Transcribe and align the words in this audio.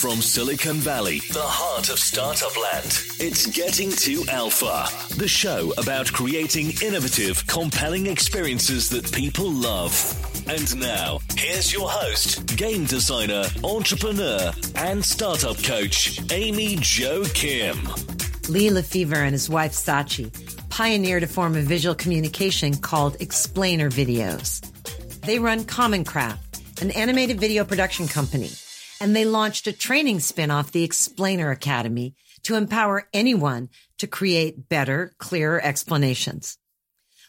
From 0.00 0.22
Silicon 0.22 0.78
Valley, 0.78 1.18
the 1.30 1.42
heart 1.42 1.90
of 1.90 1.98
startup 1.98 2.56
land, 2.56 3.04
it's 3.20 3.46
Getting 3.48 3.90
to 3.90 4.24
Alpha, 4.30 4.88
the 5.16 5.28
show 5.28 5.74
about 5.76 6.10
creating 6.10 6.72
innovative, 6.82 7.46
compelling 7.46 8.06
experiences 8.06 8.88
that 8.88 9.12
people 9.12 9.52
love. 9.52 9.92
And 10.48 10.80
now, 10.80 11.18
here's 11.36 11.70
your 11.70 11.90
host, 11.90 12.56
game 12.56 12.86
designer, 12.86 13.44
entrepreneur, 13.62 14.50
and 14.76 15.04
startup 15.04 15.62
coach, 15.62 16.18
Amy 16.32 16.78
Jo 16.80 17.24
Kim. 17.34 17.76
Lee 18.48 18.70
LeFever 18.70 19.16
and 19.16 19.32
his 19.32 19.50
wife 19.50 19.72
Sachi 19.72 20.32
pioneered 20.70 21.24
a 21.24 21.26
form 21.26 21.56
of 21.56 21.64
visual 21.64 21.94
communication 21.94 22.74
called 22.74 23.18
explainer 23.20 23.90
videos. 23.90 24.62
They 25.20 25.38
run 25.38 25.66
Common 25.66 26.04
Craft, 26.04 26.80
an 26.80 26.90
animated 26.92 27.38
video 27.38 27.66
production 27.66 28.08
company 28.08 28.48
and 29.00 29.16
they 29.16 29.24
launched 29.24 29.66
a 29.66 29.72
training 29.72 30.20
spin-off, 30.20 30.72
the 30.72 30.84
Explainer 30.84 31.50
Academy, 31.50 32.14
to 32.42 32.54
empower 32.54 33.08
anyone 33.12 33.68
to 33.98 34.06
create 34.06 34.68
better, 34.68 35.12
clearer 35.18 35.60
explanations. 35.60 36.58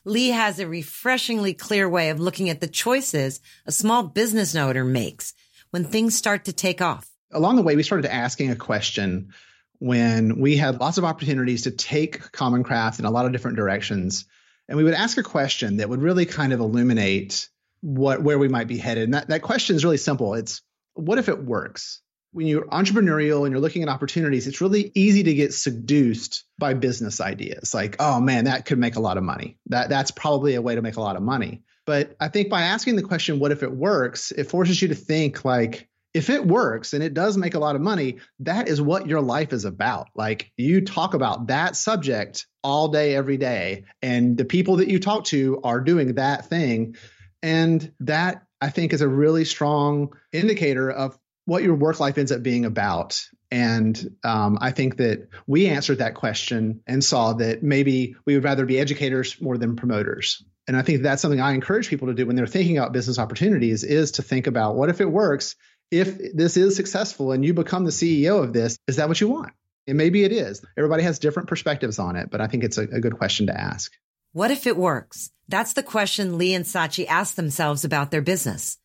Lee 0.03 0.29
has 0.29 0.59
a 0.59 0.67
refreshingly 0.67 1.53
clear 1.53 1.87
way 1.87 2.09
of 2.09 2.19
looking 2.19 2.49
at 2.49 2.59
the 2.59 2.67
choices 2.67 3.39
a 3.65 3.71
small 3.71 4.03
business 4.03 4.55
owner 4.55 4.83
makes 4.83 5.33
when 5.69 5.85
things 5.85 6.15
start 6.15 6.45
to 6.45 6.53
take 6.53 6.81
off. 6.81 7.09
Along 7.31 7.55
the 7.55 7.61
way, 7.61 7.75
we 7.75 7.83
started 7.83 8.11
asking 8.11 8.51
a 8.51 8.55
question 8.55 9.33
when 9.79 10.39
we 10.39 10.57
had 10.57 10.79
lots 10.79 10.97
of 10.97 11.05
opportunities 11.05 11.63
to 11.63 11.71
take 11.71 12.31
Common 12.31 12.63
Craft 12.63 12.99
in 12.99 13.05
a 13.05 13.11
lot 13.11 13.25
of 13.25 13.31
different 13.31 13.57
directions. 13.57 14.25
And 14.67 14.77
we 14.77 14.83
would 14.83 14.93
ask 14.93 15.17
a 15.17 15.23
question 15.23 15.77
that 15.77 15.89
would 15.89 16.01
really 16.01 16.25
kind 16.25 16.53
of 16.53 16.59
illuminate 16.59 17.49
what 17.81 18.21
where 18.21 18.37
we 18.37 18.47
might 18.47 18.67
be 18.67 18.77
headed. 18.77 19.05
And 19.05 19.13
that, 19.13 19.27
that 19.29 19.41
question 19.41 19.75
is 19.75 19.83
really 19.83 19.97
simple. 19.97 20.35
It's 20.35 20.61
what 20.93 21.17
if 21.17 21.29
it 21.29 21.43
works? 21.43 22.01
When 22.33 22.47
you're 22.47 22.65
entrepreneurial 22.65 23.43
and 23.43 23.51
you're 23.51 23.59
looking 23.59 23.83
at 23.83 23.89
opportunities, 23.89 24.47
it's 24.47 24.61
really 24.61 24.91
easy 24.95 25.23
to 25.23 25.33
get 25.33 25.53
seduced 25.53 26.45
by 26.57 26.73
business 26.73 27.19
ideas. 27.19 27.73
Like, 27.73 27.97
oh 27.99 28.21
man, 28.21 28.45
that 28.45 28.65
could 28.65 28.77
make 28.77 28.95
a 28.95 29.01
lot 29.01 29.17
of 29.17 29.23
money. 29.23 29.57
That 29.67 29.89
that's 29.89 30.11
probably 30.11 30.55
a 30.55 30.61
way 30.61 30.75
to 30.75 30.81
make 30.81 30.95
a 30.95 31.01
lot 31.01 31.17
of 31.17 31.23
money. 31.23 31.63
But 31.85 32.15
I 32.19 32.29
think 32.29 32.49
by 32.49 32.61
asking 32.61 32.95
the 32.95 33.01
question, 33.01 33.39
what 33.39 33.51
if 33.51 33.63
it 33.63 33.71
works, 33.71 34.31
it 34.31 34.45
forces 34.45 34.81
you 34.81 34.87
to 34.89 34.95
think 34.95 35.43
like, 35.43 35.89
if 36.13 36.29
it 36.29 36.45
works 36.45 36.93
and 36.93 37.01
it 37.01 37.13
does 37.13 37.37
make 37.37 37.53
a 37.53 37.59
lot 37.59 37.75
of 37.75 37.81
money, 37.81 38.17
that 38.39 38.67
is 38.67 38.81
what 38.81 39.07
your 39.07 39.21
life 39.21 39.53
is 39.53 39.65
about. 39.65 40.09
Like 40.13 40.51
you 40.57 40.81
talk 40.81 41.13
about 41.13 41.47
that 41.47 41.75
subject 41.75 42.47
all 42.63 42.89
day, 42.89 43.15
every 43.15 43.37
day, 43.37 43.85
and 44.01 44.37
the 44.37 44.45
people 44.45 44.77
that 44.77 44.89
you 44.89 44.99
talk 44.99 45.25
to 45.25 45.61
are 45.63 45.79
doing 45.79 46.15
that 46.15 46.47
thing. 46.47 46.95
And 47.41 47.93
that 48.01 48.43
I 48.61 48.69
think 48.69 48.93
is 48.93 49.01
a 49.01 49.07
really 49.07 49.45
strong 49.45 50.13
indicator 50.31 50.89
of 50.89 51.17
what 51.45 51.63
your 51.63 51.75
work 51.75 51.99
life 51.99 52.17
ends 52.17 52.31
up 52.31 52.43
being 52.43 52.65
about. 52.65 53.27
And 53.49 54.15
um, 54.23 54.57
I 54.61 54.71
think 54.71 54.97
that 54.97 55.27
we 55.47 55.67
answered 55.67 55.97
that 55.97 56.15
question 56.15 56.81
and 56.87 57.03
saw 57.03 57.33
that 57.33 57.63
maybe 57.63 58.15
we 58.25 58.35
would 58.35 58.43
rather 58.43 58.65
be 58.65 58.79
educators 58.79 59.41
more 59.41 59.57
than 59.57 59.75
promoters. 59.75 60.45
And 60.67 60.77
I 60.77 60.83
think 60.83 61.01
that's 61.01 61.21
something 61.21 61.41
I 61.41 61.53
encourage 61.53 61.89
people 61.89 62.07
to 62.07 62.13
do 62.13 62.25
when 62.25 62.35
they're 62.35 62.47
thinking 62.47 62.77
about 62.77 62.93
business 62.93 63.19
opportunities 63.19 63.83
is 63.83 64.11
to 64.11 64.21
think 64.21 64.47
about 64.47 64.75
what 64.75 64.89
if 64.89 65.01
it 65.01 65.11
works? 65.11 65.55
If 65.89 66.33
this 66.33 66.55
is 66.55 66.75
successful 66.75 67.33
and 67.33 67.43
you 67.43 67.53
become 67.53 67.83
the 67.83 67.91
CEO 67.91 68.41
of 68.41 68.53
this, 68.53 68.77
is 68.87 68.95
that 68.95 69.09
what 69.09 69.19
you 69.19 69.27
want? 69.27 69.51
And 69.87 69.97
maybe 69.97 70.23
it 70.23 70.31
is. 70.31 70.63
Everybody 70.77 71.03
has 71.03 71.19
different 71.19 71.49
perspectives 71.49 71.99
on 71.99 72.15
it, 72.15 72.29
but 72.29 72.39
I 72.39 72.47
think 72.47 72.63
it's 72.63 72.77
a, 72.77 72.83
a 72.83 73.01
good 73.01 73.17
question 73.17 73.47
to 73.47 73.59
ask. 73.59 73.91
What 74.33 74.49
if 74.49 74.65
it 74.65 74.77
works? 74.77 75.29
That's 75.49 75.73
the 75.73 75.83
question 75.83 76.37
Lee 76.37 76.53
and 76.53 76.63
Sachi 76.63 77.05
asked 77.05 77.35
themselves 77.35 77.83
about 77.83 78.11
their 78.11 78.21
business. 78.21 78.77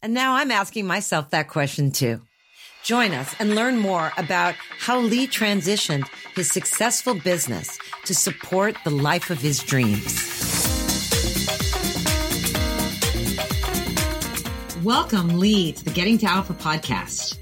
And 0.00 0.14
now 0.14 0.34
I'm 0.34 0.52
asking 0.52 0.86
myself 0.86 1.30
that 1.30 1.48
question 1.48 1.90
too. 1.90 2.20
Join 2.84 3.10
us 3.10 3.34
and 3.40 3.56
learn 3.56 3.78
more 3.78 4.12
about 4.16 4.54
how 4.78 5.00
Lee 5.00 5.26
transitioned 5.26 6.06
his 6.36 6.52
successful 6.52 7.14
business 7.14 7.80
to 8.04 8.14
support 8.14 8.76
the 8.84 8.90
life 8.90 9.30
of 9.30 9.40
his 9.40 9.60
dreams. 9.64 10.06
Welcome, 14.84 15.40
Lee, 15.40 15.72
to 15.72 15.84
the 15.84 15.90
Getting 15.90 16.18
to 16.18 16.26
Alpha 16.26 16.54
podcast. 16.54 17.38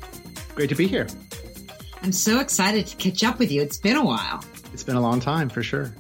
Great 0.54 0.70
to 0.70 0.74
be 0.74 0.86
here. 0.86 1.08
I'm 2.02 2.12
so 2.12 2.40
excited 2.40 2.86
to 2.86 2.96
catch 2.96 3.22
up 3.22 3.38
with 3.38 3.52
you. 3.52 3.60
It's 3.60 3.76
been 3.76 3.98
a 3.98 4.04
while. 4.04 4.42
It's 4.72 4.82
been 4.82 4.96
a 4.96 5.02
long 5.02 5.20
time 5.20 5.50
for 5.50 5.62
sure 5.62 5.92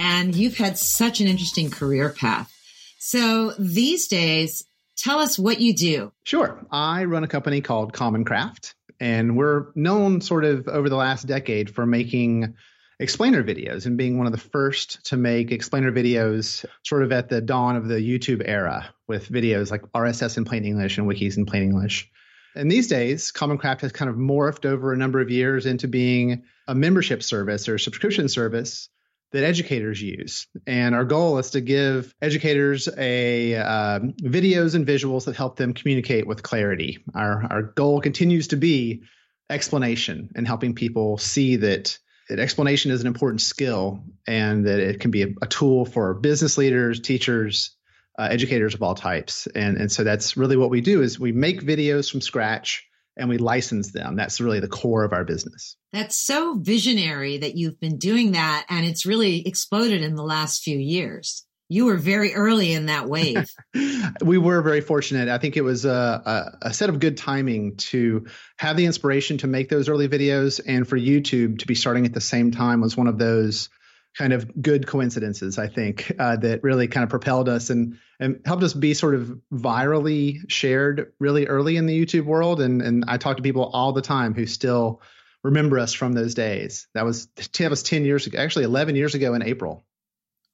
and 0.00 0.34
you've 0.34 0.56
had 0.56 0.78
such 0.78 1.20
an 1.20 1.28
interesting 1.28 1.70
career 1.70 2.08
path. 2.08 2.50
So 2.98 3.52
these 3.58 4.08
days, 4.08 4.64
tell 4.96 5.18
us 5.18 5.38
what 5.38 5.60
you 5.60 5.74
do. 5.74 6.10
Sure. 6.24 6.58
I 6.72 7.04
run 7.04 7.22
a 7.22 7.28
company 7.28 7.60
called 7.60 7.92
Common 7.92 8.24
Craft, 8.24 8.74
and 8.98 9.36
we're 9.36 9.66
known 9.74 10.22
sort 10.22 10.46
of 10.46 10.68
over 10.68 10.88
the 10.88 10.96
last 10.96 11.26
decade 11.26 11.74
for 11.74 11.84
making 11.84 12.54
explainer 12.98 13.44
videos 13.44 13.84
and 13.84 13.98
being 13.98 14.16
one 14.16 14.26
of 14.26 14.32
the 14.32 14.38
first 14.38 15.04
to 15.06 15.18
make 15.18 15.52
explainer 15.52 15.92
videos 15.92 16.64
sort 16.82 17.02
of 17.02 17.12
at 17.12 17.28
the 17.28 17.42
dawn 17.42 17.76
of 17.76 17.86
the 17.86 17.96
YouTube 17.96 18.42
era 18.44 18.88
with 19.06 19.28
videos 19.28 19.70
like 19.70 19.82
RSS 19.92 20.38
in 20.38 20.46
plain 20.46 20.64
English 20.64 20.96
and 20.96 21.06
wikis 21.06 21.36
in 21.36 21.44
plain 21.44 21.62
English. 21.62 22.10
And 22.54 22.70
these 22.70 22.88
days, 22.88 23.30
Common 23.32 23.58
Craft 23.58 23.82
has 23.82 23.92
kind 23.92 24.10
of 24.10 24.16
morphed 24.16 24.64
over 24.64 24.92
a 24.92 24.96
number 24.96 25.20
of 25.20 25.30
years 25.30 25.66
into 25.66 25.88
being 25.88 26.42
a 26.66 26.74
membership 26.74 27.22
service 27.22 27.68
or 27.68 27.76
subscription 27.76 28.28
service 28.28 28.88
that 29.32 29.44
educators 29.44 30.02
use. 30.02 30.46
And 30.66 30.94
our 30.94 31.04
goal 31.04 31.38
is 31.38 31.50
to 31.50 31.60
give 31.60 32.14
educators 32.20 32.88
a 32.96 33.56
uh, 33.56 34.00
videos 34.22 34.74
and 34.74 34.86
visuals 34.86 35.26
that 35.26 35.36
help 35.36 35.56
them 35.56 35.72
communicate 35.72 36.26
with 36.26 36.42
clarity. 36.42 36.98
Our, 37.14 37.46
our 37.50 37.62
goal 37.62 38.00
continues 38.00 38.48
to 38.48 38.56
be 38.56 39.02
explanation 39.48 40.30
and 40.34 40.46
helping 40.46 40.74
people 40.74 41.18
see 41.18 41.56
that, 41.56 41.98
that 42.28 42.38
explanation 42.38 42.90
is 42.90 43.00
an 43.00 43.06
important 43.06 43.40
skill 43.40 44.04
and 44.26 44.66
that 44.66 44.80
it 44.80 45.00
can 45.00 45.10
be 45.10 45.22
a, 45.22 45.28
a 45.42 45.46
tool 45.46 45.84
for 45.84 46.14
business 46.14 46.58
leaders, 46.58 47.00
teachers, 47.00 47.76
uh, 48.18 48.28
educators 48.30 48.74
of 48.74 48.82
all 48.82 48.94
types. 48.94 49.46
And, 49.54 49.76
and 49.76 49.90
so 49.90 50.04
that's 50.04 50.36
really 50.36 50.56
what 50.56 50.70
we 50.70 50.80
do 50.80 51.02
is 51.02 51.18
we 51.18 51.32
make 51.32 51.62
videos 51.62 52.10
from 52.10 52.20
scratch 52.20 52.86
and 53.20 53.28
we 53.28 53.38
license 53.38 53.92
them. 53.92 54.16
That's 54.16 54.40
really 54.40 54.60
the 54.60 54.68
core 54.68 55.04
of 55.04 55.12
our 55.12 55.24
business. 55.24 55.76
That's 55.92 56.16
so 56.16 56.54
visionary 56.54 57.38
that 57.38 57.56
you've 57.56 57.78
been 57.78 57.98
doing 57.98 58.32
that 58.32 58.66
and 58.68 58.86
it's 58.86 59.06
really 59.06 59.46
exploded 59.46 60.02
in 60.02 60.14
the 60.14 60.24
last 60.24 60.62
few 60.62 60.78
years. 60.78 61.44
You 61.68 61.84
were 61.84 61.96
very 61.96 62.34
early 62.34 62.72
in 62.72 62.86
that 62.86 63.08
wave. 63.08 63.48
we 64.24 64.38
were 64.38 64.60
very 64.60 64.80
fortunate. 64.80 65.28
I 65.28 65.38
think 65.38 65.56
it 65.56 65.62
was 65.62 65.84
a, 65.84 66.58
a, 66.62 66.68
a, 66.68 66.74
set 66.74 66.88
of 66.88 66.98
good 66.98 67.16
timing 67.16 67.76
to 67.76 68.26
have 68.58 68.76
the 68.76 68.86
inspiration 68.86 69.38
to 69.38 69.46
make 69.46 69.68
those 69.68 69.88
early 69.88 70.08
videos 70.08 70.60
and 70.66 70.88
for 70.88 70.98
YouTube 70.98 71.60
to 71.60 71.68
be 71.68 71.76
starting 71.76 72.06
at 72.06 72.12
the 72.12 72.20
same 72.20 72.50
time 72.50 72.80
was 72.80 72.96
one 72.96 73.06
of 73.06 73.18
those 73.18 73.68
kind 74.16 74.32
of 74.32 74.60
good 74.60 74.86
coincidences, 74.86 75.58
I 75.58 75.68
think, 75.68 76.12
uh, 76.18 76.36
that 76.36 76.62
really 76.62 76.88
kind 76.88 77.04
of 77.04 77.10
propelled 77.10 77.48
us 77.48 77.70
and, 77.70 77.98
and 78.18 78.40
helped 78.44 78.62
us 78.62 78.74
be 78.74 78.94
sort 78.94 79.14
of 79.14 79.40
virally 79.52 80.38
shared 80.48 81.12
really 81.18 81.46
early 81.46 81.76
in 81.76 81.86
the 81.86 81.98
YouTube 81.98 82.24
world. 82.24 82.60
And, 82.60 82.82
and 82.82 83.04
I 83.08 83.16
talk 83.16 83.36
to 83.36 83.42
people 83.42 83.70
all 83.72 83.92
the 83.92 84.02
time 84.02 84.34
who 84.34 84.46
still 84.46 85.00
remember 85.42 85.78
us 85.78 85.92
from 85.92 86.12
those 86.12 86.34
days. 86.34 86.88
That 86.94 87.04
was, 87.04 87.28
that 87.58 87.70
was 87.70 87.82
10 87.82 88.04
years 88.04 88.26
ago, 88.26 88.38
actually 88.38 88.64
11 88.64 88.96
years 88.96 89.14
ago 89.14 89.34
in 89.34 89.42
April. 89.42 89.84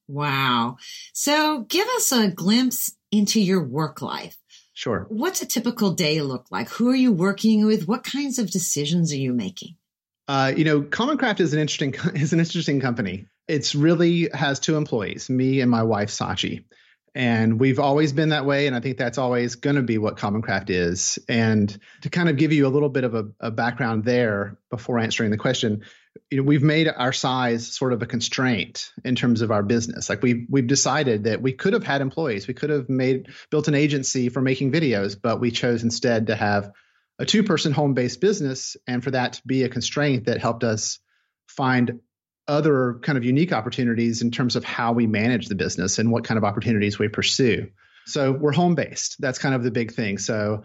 Wow. 0.08 0.76
So 1.12 1.62
give 1.62 1.88
us 1.88 2.12
a 2.12 2.28
glimpse 2.28 2.94
into 3.10 3.40
your 3.40 3.64
work 3.64 4.02
life. 4.02 4.36
Sure. 4.74 5.06
What's 5.08 5.40
a 5.40 5.46
typical 5.46 5.92
day 5.92 6.20
look 6.20 6.46
like? 6.50 6.68
Who 6.68 6.90
are 6.90 6.96
you 6.96 7.10
working 7.10 7.64
with? 7.64 7.88
What 7.88 8.04
kinds 8.04 8.38
of 8.38 8.50
decisions 8.50 9.10
are 9.12 9.16
you 9.16 9.32
making? 9.32 9.76
Uh, 10.28 10.52
you 10.54 10.64
know, 10.64 10.82
Common 10.82 11.16
Craft 11.16 11.40
is 11.40 11.54
an 11.54 11.60
interesting 11.60 11.94
is 12.14 12.32
an 12.32 12.40
interesting 12.40 12.80
company. 12.80 13.26
It's 13.48 13.74
really 13.74 14.28
has 14.32 14.60
two 14.60 14.76
employees, 14.76 15.30
me 15.30 15.60
and 15.60 15.70
my 15.70 15.82
wife 15.82 16.10
Sachi. 16.10 16.64
And 17.14 17.58
we've 17.58 17.78
always 17.78 18.12
been 18.12 18.28
that 18.28 18.44
way. 18.44 18.66
And 18.66 18.76
I 18.76 18.80
think 18.80 18.98
that's 18.98 19.16
always 19.16 19.54
going 19.54 19.76
to 19.76 19.82
be 19.82 19.96
what 19.96 20.18
Common 20.18 20.42
Craft 20.42 20.68
is. 20.68 21.18
And 21.28 21.76
to 22.02 22.10
kind 22.10 22.28
of 22.28 22.36
give 22.36 22.52
you 22.52 22.66
a 22.66 22.68
little 22.68 22.90
bit 22.90 23.04
of 23.04 23.14
a, 23.14 23.28
a 23.40 23.50
background 23.50 24.04
there 24.04 24.58
before 24.68 24.98
answering 24.98 25.30
the 25.30 25.38
question, 25.38 25.84
you 26.30 26.38
know, 26.38 26.42
we've 26.42 26.62
made 26.62 26.88
our 26.88 27.12
size 27.12 27.74
sort 27.74 27.92
of 27.92 28.02
a 28.02 28.06
constraint 28.06 28.92
in 29.04 29.14
terms 29.14 29.40
of 29.40 29.50
our 29.50 29.62
business. 29.62 30.10
Like 30.10 30.22
we've 30.22 30.46
we've 30.50 30.66
decided 30.66 31.24
that 31.24 31.40
we 31.40 31.52
could 31.52 31.72
have 31.72 31.84
had 31.84 32.00
employees, 32.00 32.46
we 32.46 32.54
could 32.54 32.70
have 32.70 32.88
made 32.88 33.28
built 33.50 33.68
an 33.68 33.74
agency 33.74 34.28
for 34.28 34.40
making 34.40 34.72
videos, 34.72 35.16
but 35.20 35.40
we 35.40 35.50
chose 35.50 35.84
instead 35.84 36.26
to 36.26 36.36
have 36.36 36.72
a 37.18 37.24
two 37.24 37.42
person 37.42 37.72
home 37.72 37.94
based 37.94 38.20
business, 38.20 38.76
and 38.86 39.02
for 39.02 39.12
that 39.12 39.34
to 39.34 39.42
be 39.46 39.62
a 39.62 39.68
constraint 39.68 40.26
that 40.26 40.40
helped 40.40 40.64
us 40.64 40.98
find 41.48 42.00
other 42.48 42.98
kind 43.02 43.18
of 43.18 43.24
unique 43.24 43.52
opportunities 43.52 44.22
in 44.22 44.30
terms 44.30 44.56
of 44.56 44.64
how 44.64 44.92
we 44.92 45.06
manage 45.06 45.48
the 45.48 45.54
business 45.54 45.98
and 45.98 46.10
what 46.10 46.24
kind 46.24 46.38
of 46.38 46.44
opportunities 46.44 46.98
we 46.98 47.08
pursue. 47.08 47.68
So 48.06 48.32
we're 48.32 48.52
home 48.52 48.74
based. 48.74 49.16
That's 49.20 49.38
kind 49.38 49.54
of 49.54 49.64
the 49.64 49.70
big 49.70 49.92
thing. 49.92 50.18
So, 50.18 50.62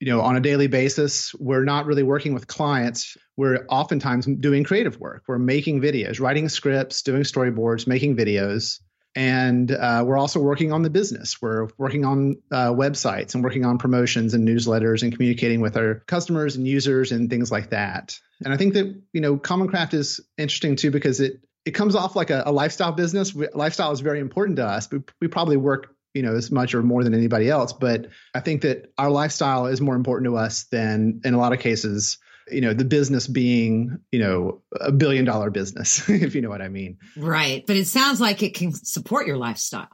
you 0.00 0.08
know, 0.08 0.22
on 0.22 0.36
a 0.36 0.40
daily 0.40 0.68
basis, 0.68 1.34
we're 1.34 1.64
not 1.64 1.86
really 1.86 2.02
working 2.02 2.32
with 2.32 2.46
clients. 2.46 3.16
We're 3.36 3.66
oftentimes 3.68 4.26
doing 4.26 4.64
creative 4.64 4.98
work. 4.98 5.24
We're 5.28 5.38
making 5.38 5.80
videos, 5.80 6.20
writing 6.20 6.48
scripts, 6.48 7.02
doing 7.02 7.22
storyboards, 7.22 7.86
making 7.86 8.16
videos. 8.16 8.80
And 9.14 9.70
uh, 9.70 10.04
we're 10.06 10.18
also 10.18 10.40
working 10.40 10.72
on 10.72 10.82
the 10.82 10.90
business. 10.90 11.40
We're 11.40 11.68
working 11.76 12.04
on 12.04 12.36
uh, 12.52 12.72
websites 12.72 13.34
and 13.34 13.42
working 13.42 13.64
on 13.64 13.78
promotions 13.78 14.34
and 14.34 14.46
newsletters 14.46 15.02
and 15.02 15.12
communicating 15.12 15.60
with 15.60 15.76
our 15.76 15.96
customers 16.06 16.56
and 16.56 16.66
users 16.66 17.10
and 17.10 17.28
things 17.28 17.50
like 17.50 17.70
that. 17.70 18.18
And 18.44 18.52
I 18.52 18.56
think 18.56 18.74
that 18.74 18.94
you 19.12 19.20
know 19.20 19.36
Common 19.36 19.68
Craft 19.68 19.94
is 19.94 20.20
interesting 20.36 20.76
too 20.76 20.90
because 20.90 21.20
it 21.20 21.40
it 21.64 21.72
comes 21.72 21.94
off 21.94 22.16
like 22.16 22.30
a, 22.30 22.44
a 22.46 22.52
lifestyle 22.52 22.92
business. 22.92 23.34
We, 23.34 23.48
lifestyle 23.52 23.92
is 23.92 24.00
very 24.00 24.20
important 24.20 24.56
to 24.56 24.66
us. 24.66 24.90
We, 24.90 25.00
we 25.20 25.28
probably 25.28 25.56
work 25.56 25.94
you 26.14 26.22
know 26.22 26.36
as 26.36 26.50
much 26.50 26.74
or 26.74 26.82
more 26.82 27.02
than 27.02 27.14
anybody 27.14 27.48
else, 27.48 27.72
but 27.72 28.08
I 28.34 28.40
think 28.40 28.62
that 28.62 28.92
our 28.98 29.10
lifestyle 29.10 29.66
is 29.66 29.80
more 29.80 29.96
important 29.96 30.30
to 30.30 30.36
us 30.36 30.64
than 30.64 31.22
in 31.24 31.34
a 31.34 31.38
lot 31.38 31.52
of 31.52 31.58
cases 31.60 32.18
you 32.50 32.60
know 32.60 32.72
the 32.72 32.84
business 32.84 33.26
being 33.26 33.98
you 34.10 34.18
know 34.18 34.62
a 34.80 34.92
billion 34.92 35.24
dollar 35.24 35.50
business 35.50 36.08
if 36.08 36.34
you 36.34 36.40
know 36.40 36.48
what 36.48 36.62
i 36.62 36.68
mean. 36.68 36.98
Right. 37.16 37.64
But 37.66 37.76
it 37.76 37.86
sounds 37.86 38.20
like 38.20 38.42
it 38.42 38.54
can 38.54 38.72
support 38.72 39.26
your 39.26 39.36
lifestyle. 39.36 39.88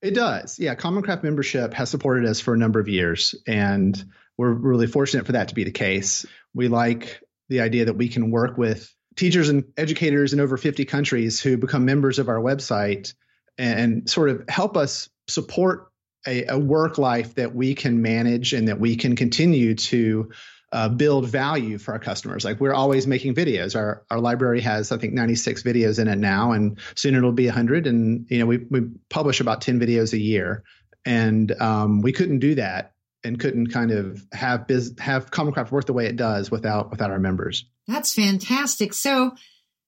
It 0.00 0.14
does. 0.14 0.58
Yeah. 0.58 0.74
Common 0.74 1.02
craft 1.02 1.22
membership 1.22 1.74
has 1.74 1.88
supported 1.88 2.28
us 2.28 2.40
for 2.40 2.54
a 2.54 2.58
number 2.58 2.80
of 2.80 2.88
years 2.88 3.34
and 3.46 4.02
we're 4.36 4.52
really 4.52 4.86
fortunate 4.86 5.26
for 5.26 5.32
that 5.32 5.48
to 5.48 5.54
be 5.54 5.64
the 5.64 5.70
case. 5.70 6.26
We 6.54 6.68
like 6.68 7.22
the 7.48 7.60
idea 7.60 7.84
that 7.84 7.94
we 7.94 8.08
can 8.08 8.30
work 8.30 8.58
with 8.58 8.92
teachers 9.16 9.48
and 9.48 9.64
educators 9.76 10.32
in 10.32 10.40
over 10.40 10.56
50 10.56 10.84
countries 10.86 11.40
who 11.40 11.56
become 11.56 11.84
members 11.84 12.18
of 12.18 12.28
our 12.28 12.38
website 12.38 13.14
and 13.58 14.08
sort 14.08 14.30
of 14.30 14.44
help 14.48 14.76
us 14.76 15.08
support 15.28 15.92
a, 16.26 16.44
a 16.46 16.58
work 16.58 16.98
life 16.98 17.34
that 17.34 17.54
we 17.54 17.74
can 17.74 18.02
manage 18.02 18.52
and 18.52 18.68
that 18.68 18.80
we 18.80 18.96
can 18.96 19.16
continue 19.16 19.74
to 19.74 20.30
uh, 20.72 20.88
build 20.88 21.28
value 21.28 21.78
for 21.78 21.92
our 21.92 21.98
customers. 21.98 22.44
Like 22.44 22.58
we're 22.58 22.72
always 22.72 23.06
making 23.06 23.34
videos. 23.34 23.76
Our 23.76 24.04
our 24.10 24.18
library 24.18 24.60
has 24.62 24.90
I 24.90 24.96
think 24.96 25.12
96 25.12 25.62
videos 25.62 25.98
in 25.98 26.08
it 26.08 26.18
now, 26.18 26.52
and 26.52 26.78
soon 26.94 27.14
it'll 27.14 27.32
be 27.32 27.46
100. 27.46 27.86
And 27.86 28.26
you 28.30 28.38
know 28.38 28.46
we 28.46 28.58
we 28.70 28.80
publish 29.10 29.40
about 29.40 29.60
10 29.60 29.78
videos 29.78 30.12
a 30.12 30.18
year, 30.18 30.64
and 31.04 31.52
um, 31.60 32.00
we 32.00 32.12
couldn't 32.12 32.38
do 32.38 32.54
that 32.54 32.94
and 33.24 33.38
couldn't 33.38 33.68
kind 33.68 33.92
of 33.92 34.26
have 34.32 34.66
biz, 34.66 34.94
have 34.98 35.30
Common 35.30 35.52
Craft 35.52 35.70
work 35.70 35.84
the 35.84 35.92
way 35.92 36.06
it 36.06 36.16
does 36.16 36.50
without 36.50 36.90
without 36.90 37.10
our 37.10 37.20
members. 37.20 37.66
That's 37.86 38.14
fantastic. 38.14 38.94
So, 38.94 39.32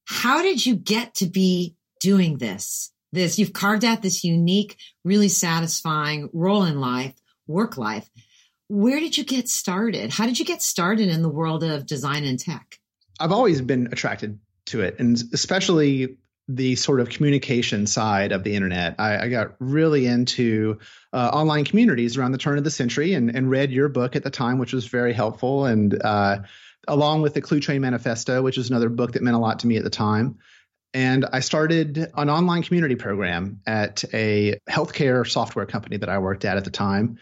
how 0.05 0.41
did 0.43 0.65
you 0.65 0.75
get 0.75 1.15
to 1.15 1.25
be 1.25 1.75
doing 1.99 2.37
this? 2.37 2.91
This 3.11 3.39
you've 3.39 3.53
carved 3.53 3.85
out 3.85 4.01
this 4.01 4.23
unique, 4.23 4.77
really 5.03 5.29
satisfying 5.29 6.29
role 6.33 6.63
in 6.63 6.79
life, 6.79 7.15
work 7.47 7.77
life 7.77 8.09
where 8.67 8.99
did 8.99 9.17
you 9.17 9.23
get 9.23 9.47
started? 9.47 10.11
How 10.11 10.25
did 10.25 10.39
you 10.39 10.45
get 10.45 10.61
started 10.61 11.09
in 11.09 11.21
the 11.21 11.29
world 11.29 11.63
of 11.63 11.85
design 11.85 12.23
and 12.23 12.39
tech? 12.39 12.79
I've 13.19 13.31
always 13.31 13.61
been 13.61 13.87
attracted 13.91 14.39
to 14.67 14.81
it, 14.81 14.99
and 14.99 15.21
especially 15.33 16.17
the 16.47 16.75
sort 16.75 16.99
of 16.99 17.09
communication 17.09 17.87
side 17.87 18.31
of 18.31 18.43
the 18.43 18.55
internet. 18.55 18.95
I, 18.99 19.17
I 19.17 19.29
got 19.29 19.55
really 19.59 20.05
into 20.05 20.79
uh, 21.11 21.31
online 21.33 21.65
communities 21.65 22.17
around 22.17 22.33
the 22.33 22.37
turn 22.37 22.57
of 22.57 22.63
the 22.63 22.71
century 22.71 23.13
and, 23.13 23.35
and, 23.35 23.49
read 23.49 23.71
your 23.71 23.89
book 23.89 24.15
at 24.15 24.23
the 24.23 24.29
time, 24.29 24.59
which 24.59 24.71
was 24.71 24.85
very 24.85 25.11
helpful. 25.11 25.65
And 25.65 25.99
uh, 26.03 26.39
along 26.87 27.23
with 27.23 27.33
the 27.33 27.41
Cluetrain 27.41 27.79
Manifesto, 27.79 28.43
which 28.43 28.59
is 28.59 28.69
another 28.69 28.89
book 28.89 29.13
that 29.13 29.23
meant 29.23 29.35
a 29.35 29.39
lot 29.39 29.59
to 29.59 29.67
me 29.67 29.77
at 29.77 29.83
the 29.83 29.89
time. 29.89 30.37
And 30.93 31.25
I 31.33 31.39
started 31.39 31.97
an 32.15 32.29
online 32.29 32.61
community 32.61 32.95
program 32.95 33.59
at 33.65 34.03
a 34.13 34.59
healthcare 34.69 35.27
software 35.27 35.65
company 35.65 35.97
that 35.97 36.09
I 36.09 36.19
worked 36.19 36.45
at 36.45 36.57
at 36.57 36.63
the 36.63 36.69
time 36.69 37.17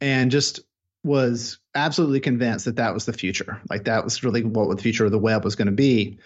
and 0.00 0.30
just 0.30 0.60
was 1.04 1.58
absolutely 1.74 2.20
convinced 2.20 2.64
that 2.64 2.76
that 2.76 2.94
was 2.94 3.06
the 3.06 3.12
future. 3.12 3.60
Like 3.70 3.84
that 3.84 4.04
was 4.04 4.22
really 4.22 4.42
what 4.42 4.74
the 4.74 4.82
future 4.82 5.04
of 5.04 5.12
the 5.12 5.18
web 5.18 5.44
was 5.44 5.56
going 5.56 5.66
to 5.66 5.72
be. 5.72 6.18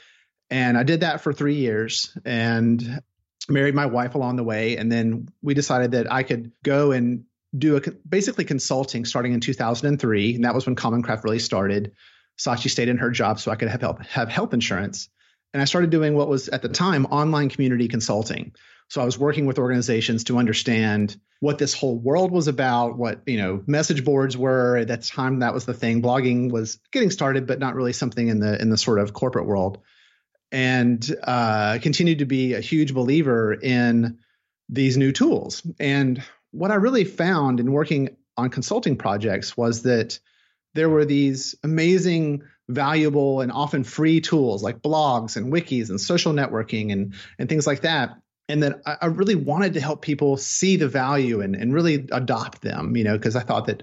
And 0.50 0.76
I 0.76 0.82
did 0.82 1.00
that 1.00 1.20
for 1.20 1.32
three 1.32 1.56
years 1.56 2.16
and 2.24 3.02
married 3.48 3.74
my 3.74 3.86
wife 3.86 4.14
along 4.14 4.36
the 4.36 4.44
way. 4.44 4.76
And 4.76 4.90
then 4.90 5.28
we 5.42 5.54
decided 5.54 5.92
that 5.92 6.10
I 6.10 6.22
could 6.22 6.52
go 6.62 6.92
and 6.92 7.24
do 7.56 7.76
a 7.76 7.80
basically 8.08 8.44
consulting 8.44 9.04
starting 9.04 9.32
in 9.34 9.40
2003. 9.40 10.34
And 10.34 10.44
that 10.44 10.54
was 10.54 10.66
when 10.66 10.74
Common 10.74 11.02
Craft 11.02 11.24
really 11.24 11.38
started. 11.38 11.92
Sachi 12.38 12.70
stayed 12.70 12.88
in 12.88 12.98
her 12.98 13.10
job 13.10 13.40
so 13.40 13.50
I 13.50 13.56
could 13.56 13.68
have 13.68 13.80
help, 13.80 14.02
have 14.06 14.28
health 14.28 14.54
insurance. 14.54 15.08
And 15.52 15.60
I 15.60 15.66
started 15.66 15.90
doing 15.90 16.14
what 16.14 16.28
was 16.28 16.48
at 16.48 16.62
the 16.62 16.68
time 16.68 17.04
online 17.06 17.50
community 17.50 17.88
consulting. 17.88 18.54
So 18.92 19.00
I 19.00 19.06
was 19.06 19.18
working 19.18 19.46
with 19.46 19.58
organizations 19.58 20.24
to 20.24 20.36
understand 20.36 21.16
what 21.40 21.56
this 21.56 21.72
whole 21.72 21.98
world 21.98 22.30
was 22.30 22.46
about, 22.46 22.98
what, 22.98 23.22
you 23.24 23.38
know, 23.38 23.62
message 23.66 24.04
boards 24.04 24.36
were. 24.36 24.76
At 24.76 24.88
that 24.88 25.04
time 25.04 25.38
that 25.38 25.54
was 25.54 25.64
the 25.64 25.72
thing. 25.72 26.02
Blogging 26.02 26.50
was 26.50 26.78
getting 26.90 27.08
started, 27.08 27.46
but 27.46 27.58
not 27.58 27.74
really 27.74 27.94
something 27.94 28.28
in 28.28 28.38
the 28.38 28.60
in 28.60 28.68
the 28.68 28.76
sort 28.76 28.98
of 28.98 29.14
corporate 29.14 29.46
world. 29.46 29.78
And 30.50 31.02
uh, 31.22 31.78
continued 31.80 32.18
to 32.18 32.26
be 32.26 32.52
a 32.52 32.60
huge 32.60 32.92
believer 32.92 33.54
in 33.54 34.18
these 34.68 34.98
new 34.98 35.10
tools. 35.10 35.66
And 35.80 36.22
what 36.50 36.70
I 36.70 36.74
really 36.74 37.04
found 37.04 37.60
in 37.60 37.72
working 37.72 38.14
on 38.36 38.50
consulting 38.50 38.98
projects 38.98 39.56
was 39.56 39.84
that 39.84 40.18
there 40.74 40.90
were 40.90 41.06
these 41.06 41.54
amazing, 41.64 42.42
valuable, 42.68 43.40
and 43.40 43.52
often 43.52 43.84
free 43.84 44.20
tools 44.20 44.62
like 44.62 44.82
blogs 44.82 45.38
and 45.38 45.50
wikis 45.50 45.88
and 45.88 45.98
social 45.98 46.34
networking 46.34 46.92
and, 46.92 47.14
and 47.38 47.48
things 47.48 47.66
like 47.66 47.80
that 47.80 48.18
and 48.52 48.62
that 48.62 48.82
I, 48.84 49.06
really 49.06 49.34
wanted 49.34 49.72
to 49.74 49.80
help 49.80 50.02
people 50.02 50.36
see 50.36 50.76
the 50.76 50.86
value 50.86 51.40
and, 51.40 51.56
and 51.56 51.72
really 51.72 52.06
adopt 52.12 52.60
them, 52.60 52.94
you 52.96 53.02
know, 53.02 53.16
because 53.16 53.34
I 53.34 53.40
thought 53.40 53.66
that 53.66 53.82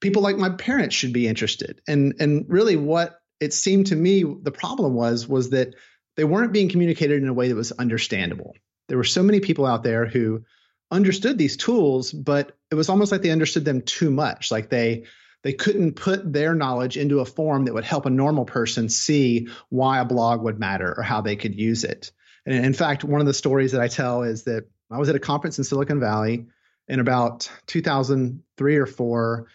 people 0.00 0.22
like 0.22 0.38
my 0.38 0.48
parents 0.48 0.94
should 0.94 1.12
be 1.12 1.28
interested. 1.28 1.82
And 1.86 2.14
and 2.18 2.46
really 2.48 2.76
what 2.76 3.20
it 3.40 3.52
seemed 3.52 3.88
to 3.88 3.96
me 3.96 4.22
the 4.24 4.50
problem 4.50 4.94
was 4.94 5.28
was 5.28 5.50
that 5.50 5.74
they 6.16 6.24
weren't 6.24 6.54
being 6.54 6.70
communicated 6.70 7.22
in 7.22 7.28
a 7.28 7.34
way 7.34 7.48
that 7.48 7.54
was 7.54 7.72
understandable. 7.72 8.54
There 8.88 8.96
were 8.96 9.04
so 9.04 9.22
many 9.22 9.40
people 9.40 9.66
out 9.66 9.82
there 9.82 10.06
who 10.06 10.44
understood 10.90 11.36
these 11.36 11.58
tools, 11.58 12.10
but 12.10 12.56
it 12.70 12.74
was 12.74 12.88
almost 12.88 13.12
like 13.12 13.20
they 13.20 13.30
understood 13.30 13.66
them 13.66 13.82
too 13.82 14.10
much. 14.10 14.50
Like 14.50 14.70
they 14.70 15.04
they 15.42 15.52
couldn't 15.52 15.96
put 15.96 16.32
their 16.32 16.54
knowledge 16.54 16.96
into 16.96 17.20
a 17.20 17.26
form 17.26 17.66
that 17.66 17.74
would 17.74 17.84
help 17.84 18.06
a 18.06 18.10
normal 18.10 18.46
person 18.46 18.88
see 18.88 19.48
why 19.68 19.98
a 19.98 20.06
blog 20.06 20.42
would 20.42 20.58
matter 20.58 20.94
or 20.96 21.02
how 21.02 21.20
they 21.20 21.36
could 21.36 21.54
use 21.54 21.84
it. 21.84 22.12
And 22.46 22.64
in 22.64 22.72
fact, 22.72 23.04
one 23.04 23.20
of 23.20 23.26
the 23.26 23.34
stories 23.34 23.72
that 23.72 23.80
I 23.80 23.88
tell 23.88 24.22
is 24.22 24.44
that 24.44 24.64
I 24.90 24.98
was 24.98 25.08
at 25.08 25.16
a 25.16 25.20
conference 25.20 25.58
in 25.58 25.64
Silicon 25.64 26.00
Valley 26.00 26.46
in 26.88 27.00
about 27.00 27.50
2003 27.66 28.76
or 28.76 28.86
four, 28.86 29.48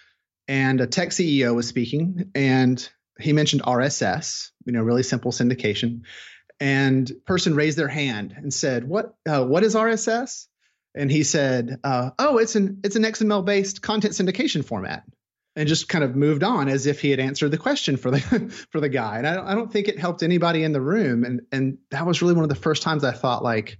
and 0.47 0.81
a 0.81 0.87
tech 0.87 1.09
CEO 1.09 1.55
was 1.55 1.67
speaking, 1.67 2.31
and 2.35 2.89
he 3.19 3.31
mentioned 3.31 3.63
RSS, 3.63 4.51
you 4.65 4.73
know, 4.73 4.81
really 4.81 5.03
simple 5.03 5.31
syndication. 5.31 6.01
And 6.59 7.11
person 7.25 7.55
raised 7.55 7.77
their 7.77 7.87
hand 7.87 8.35
and 8.37 8.53
said, 8.53 8.87
"What? 8.87 9.15
Uh, 9.25 9.45
what 9.45 9.63
is 9.63 9.75
RSS?" 9.75 10.47
And 10.93 11.09
he 11.09 11.23
said, 11.23 11.79
uh, 11.83 12.11
"Oh, 12.19 12.37
it's 12.37 12.55
an 12.55 12.81
it's 12.83 12.97
an 12.97 13.03
XML 13.03 13.45
based 13.45 13.81
content 13.81 14.13
syndication 14.13 14.63
format." 14.63 15.03
And 15.55 15.67
just 15.67 15.89
kind 15.89 16.03
of 16.03 16.15
moved 16.15 16.43
on 16.43 16.69
as 16.69 16.85
if 16.85 17.01
he 17.01 17.11
had 17.11 17.19
answered 17.19 17.51
the 17.51 17.57
question 17.57 17.97
for 17.97 18.11
the 18.11 18.19
for 18.71 18.79
the 18.79 18.89
guy. 18.89 19.17
And 19.17 19.27
I 19.27 19.35
don't, 19.35 19.47
I 19.47 19.55
don't 19.55 19.71
think 19.71 19.87
it 19.87 19.99
helped 19.99 20.23
anybody 20.23 20.63
in 20.63 20.71
the 20.71 20.81
room. 20.81 21.23
And 21.23 21.41
and 21.51 21.77
that 21.91 22.05
was 22.05 22.21
really 22.21 22.33
one 22.33 22.43
of 22.43 22.49
the 22.49 22.55
first 22.55 22.83
times 22.83 23.03
I 23.03 23.11
thought 23.11 23.43
like, 23.43 23.77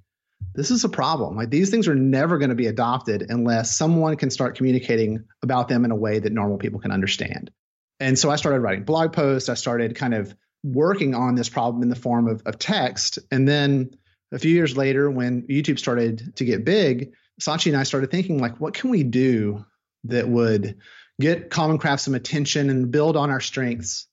this 0.54 0.72
is 0.72 0.84
a 0.84 0.90
problem. 0.90 1.36
Like 1.36 1.50
these 1.50 1.70
things 1.70 1.88
are 1.88 1.96
never 1.96 2.38
going 2.38 2.50
to 2.50 2.56
be 2.56 2.68
adopted 2.68 3.25
unless 3.30 3.75
someone 3.75 4.18
can 4.18 4.30
start 4.30 4.58
communicating 4.58 5.25
about 5.42 5.70
them 5.70 5.86
in 5.86 5.92
a 5.92 5.96
way 5.96 6.20
that 6.20 6.34
normal 6.34 6.58
people 6.58 6.80
can 6.80 6.92
understand. 6.92 7.51
And 8.00 8.18
so 8.18 8.30
I 8.30 8.36
started 8.36 8.62
writing 8.62 8.84
blog 8.84 9.13
posts. 9.13 9.48
I 9.48 9.54
started 9.54 9.96
kind 9.96 10.13
of 10.13 10.36
working 10.63 11.16
on 11.16 11.36
this 11.36 11.50
problem 11.50 11.84
in 11.84 11.90
the 11.90 11.96
form 11.96 12.28
of, 12.28 12.42
of 12.46 12.60
text. 12.60 13.20
And 13.32 13.48
then 13.48 13.96
a 14.32 14.40
few 14.40 14.51
years 14.51 14.75
later, 14.75 15.10
when 15.10 15.44
YouTube 15.44 15.80
started 15.80 16.36
to 16.38 16.46
get 16.46 16.66
big, 16.66 17.13
Sachi 17.40 17.68
and 17.68 17.78
I 17.78 17.84
started 17.84 18.12
thinking 18.12 18.40
like, 18.40 18.60
what 18.60 18.74
can 18.74 18.90
we 18.90 19.04
do 19.04 19.66
that 20.06 20.28
would 20.28 20.78
get 21.22 21.50
Common 21.50 21.78
Craft 21.78 22.01
some 22.04 22.16
attention 22.16 22.70
and 22.70 22.92
build 22.92 23.16
on 23.16 23.30
our 23.30 23.40
strengths. 23.40 24.08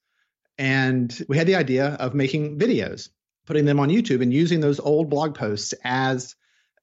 And 0.58 1.16
we 1.28 1.36
had 1.36 1.46
the 1.46 1.56
idea 1.56 1.88
of 1.94 2.14
making 2.14 2.58
videos, 2.58 3.08
putting 3.46 3.64
them 3.64 3.80
on 3.80 3.88
YouTube 3.88 4.22
and 4.22 4.32
using 4.32 4.60
those 4.60 4.80
old 4.80 5.08
blog 5.08 5.34
posts 5.34 5.74
as 5.84 6.36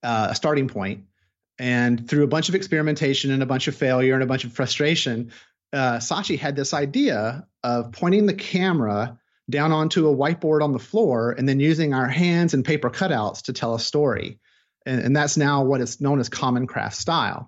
uh, 0.03 0.27
a 0.32 0.36
starting 0.36 0.67
point. 0.67 1.05
And 1.58 2.10
through 2.10 2.24
a 2.24 2.27
bunch 2.27 2.50
of 2.50 2.55
experimentation 2.55 3.32
and 3.32 3.44
a 3.44 3.46
bunch 3.46 3.67
of 3.67 3.75
failure 3.75 4.13
and 4.13 4.24
a 4.24 4.27
bunch 4.27 4.44
of 4.44 4.53
frustration, 4.53 5.32
uh, 5.72 5.98
Sachi 5.98 6.38
had 6.38 6.55
this 6.55 6.74
idea 6.74 7.48
of 7.63 7.91
pointing 7.91 8.25
the 8.25 8.34
camera 8.34 9.20
down 9.50 9.72
onto 9.72 10.08
a 10.08 10.15
whiteboard 10.15 10.63
on 10.63 10.74
the 10.74 10.79
floor 10.79 11.32
and 11.32 11.48
then 11.48 11.60
using 11.60 11.94
our 11.94 12.08
hands 12.08 12.53
and 12.53 12.65
paper 12.65 12.89
cutouts 12.89 13.44
to 13.44 13.53
tell 13.53 13.75
a 13.75 13.79
story. 13.79 14.39
And, 14.86 15.01
and 15.01 15.15
that's 15.15 15.38
now 15.38 15.63
what 15.63 15.82
is 15.82 16.01
known 16.01 16.20
as 16.20 16.29
Common 16.29 16.67
Craft 16.67 16.96
style. 16.96 17.48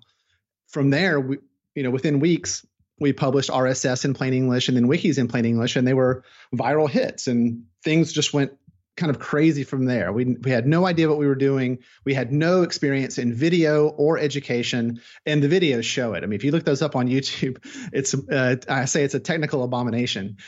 From 0.68 0.90
there, 0.90 1.20
we, 1.20 1.38
you 1.78 1.84
know, 1.84 1.90
within 1.90 2.18
weeks, 2.18 2.66
we 2.98 3.12
published 3.12 3.50
RSS 3.50 4.04
in 4.04 4.12
plain 4.12 4.34
English 4.34 4.66
and 4.66 4.76
then 4.76 4.88
wikis 4.88 5.16
in 5.16 5.28
plain 5.28 5.44
English, 5.44 5.76
and 5.76 5.86
they 5.86 5.94
were 5.94 6.24
viral 6.52 6.90
hits, 6.90 7.28
and 7.28 7.62
things 7.84 8.12
just 8.12 8.34
went 8.34 8.50
kind 8.96 9.10
of 9.10 9.20
crazy 9.20 9.62
from 9.62 9.84
there. 9.84 10.12
We 10.12 10.24
we 10.24 10.50
had 10.50 10.66
no 10.66 10.84
idea 10.84 11.08
what 11.08 11.18
we 11.18 11.28
were 11.28 11.36
doing. 11.36 11.78
We 12.04 12.14
had 12.14 12.32
no 12.32 12.62
experience 12.62 13.16
in 13.16 13.32
video 13.32 13.90
or 13.90 14.18
education, 14.18 15.00
and 15.24 15.40
the 15.40 15.48
videos 15.48 15.84
show 15.84 16.14
it. 16.14 16.24
I 16.24 16.26
mean, 16.26 16.34
if 16.34 16.42
you 16.42 16.50
look 16.50 16.64
those 16.64 16.82
up 16.82 16.96
on 16.96 17.06
YouTube, 17.06 17.58
it's 17.92 18.14
uh, 18.14 18.56
I 18.68 18.86
say 18.86 19.04
it's 19.04 19.14
a 19.14 19.20
technical 19.20 19.62
abomination, 19.62 20.38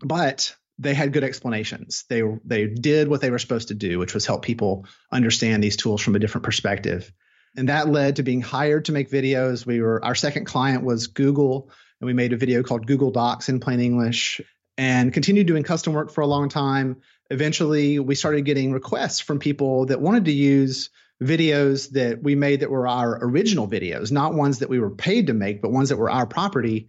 but 0.00 0.56
they 0.80 0.94
had 0.94 1.12
good 1.12 1.22
explanations. 1.22 2.04
They 2.08 2.22
they 2.44 2.66
did 2.66 3.06
what 3.06 3.20
they 3.20 3.30
were 3.30 3.38
supposed 3.38 3.68
to 3.68 3.74
do, 3.74 4.00
which 4.00 4.14
was 4.14 4.26
help 4.26 4.42
people 4.42 4.86
understand 5.12 5.62
these 5.62 5.76
tools 5.76 6.02
from 6.02 6.16
a 6.16 6.18
different 6.18 6.44
perspective. 6.44 7.12
And 7.56 7.68
that 7.68 7.88
led 7.88 8.16
to 8.16 8.22
being 8.22 8.40
hired 8.40 8.86
to 8.86 8.92
make 8.92 9.10
videos. 9.10 9.66
We 9.66 9.80
were 9.80 10.02
our 10.04 10.14
second 10.14 10.46
client 10.46 10.84
was 10.84 11.08
Google, 11.08 11.70
and 12.00 12.06
we 12.06 12.14
made 12.14 12.32
a 12.32 12.36
video 12.36 12.62
called 12.62 12.86
Google 12.86 13.10
Docs 13.10 13.48
in 13.48 13.60
plain 13.60 13.80
English 13.80 14.40
and 14.78 15.12
continued 15.12 15.46
doing 15.46 15.62
custom 15.62 15.92
work 15.92 16.10
for 16.10 16.22
a 16.22 16.26
long 16.26 16.48
time. 16.48 17.02
Eventually, 17.30 17.98
we 17.98 18.14
started 18.14 18.42
getting 18.42 18.72
requests 18.72 19.20
from 19.20 19.38
people 19.38 19.86
that 19.86 20.00
wanted 20.00 20.24
to 20.26 20.32
use 20.32 20.90
videos 21.22 21.90
that 21.90 22.22
we 22.22 22.34
made 22.34 22.60
that 22.60 22.70
were 22.70 22.88
our 22.88 23.18
original 23.22 23.68
videos, 23.68 24.10
not 24.10 24.34
ones 24.34 24.58
that 24.58 24.68
we 24.68 24.80
were 24.80 24.90
paid 24.90 25.28
to 25.28 25.34
make, 25.34 25.62
but 25.62 25.70
ones 25.70 25.90
that 25.90 25.96
were 25.96 26.10
our 26.10 26.26
property. 26.26 26.88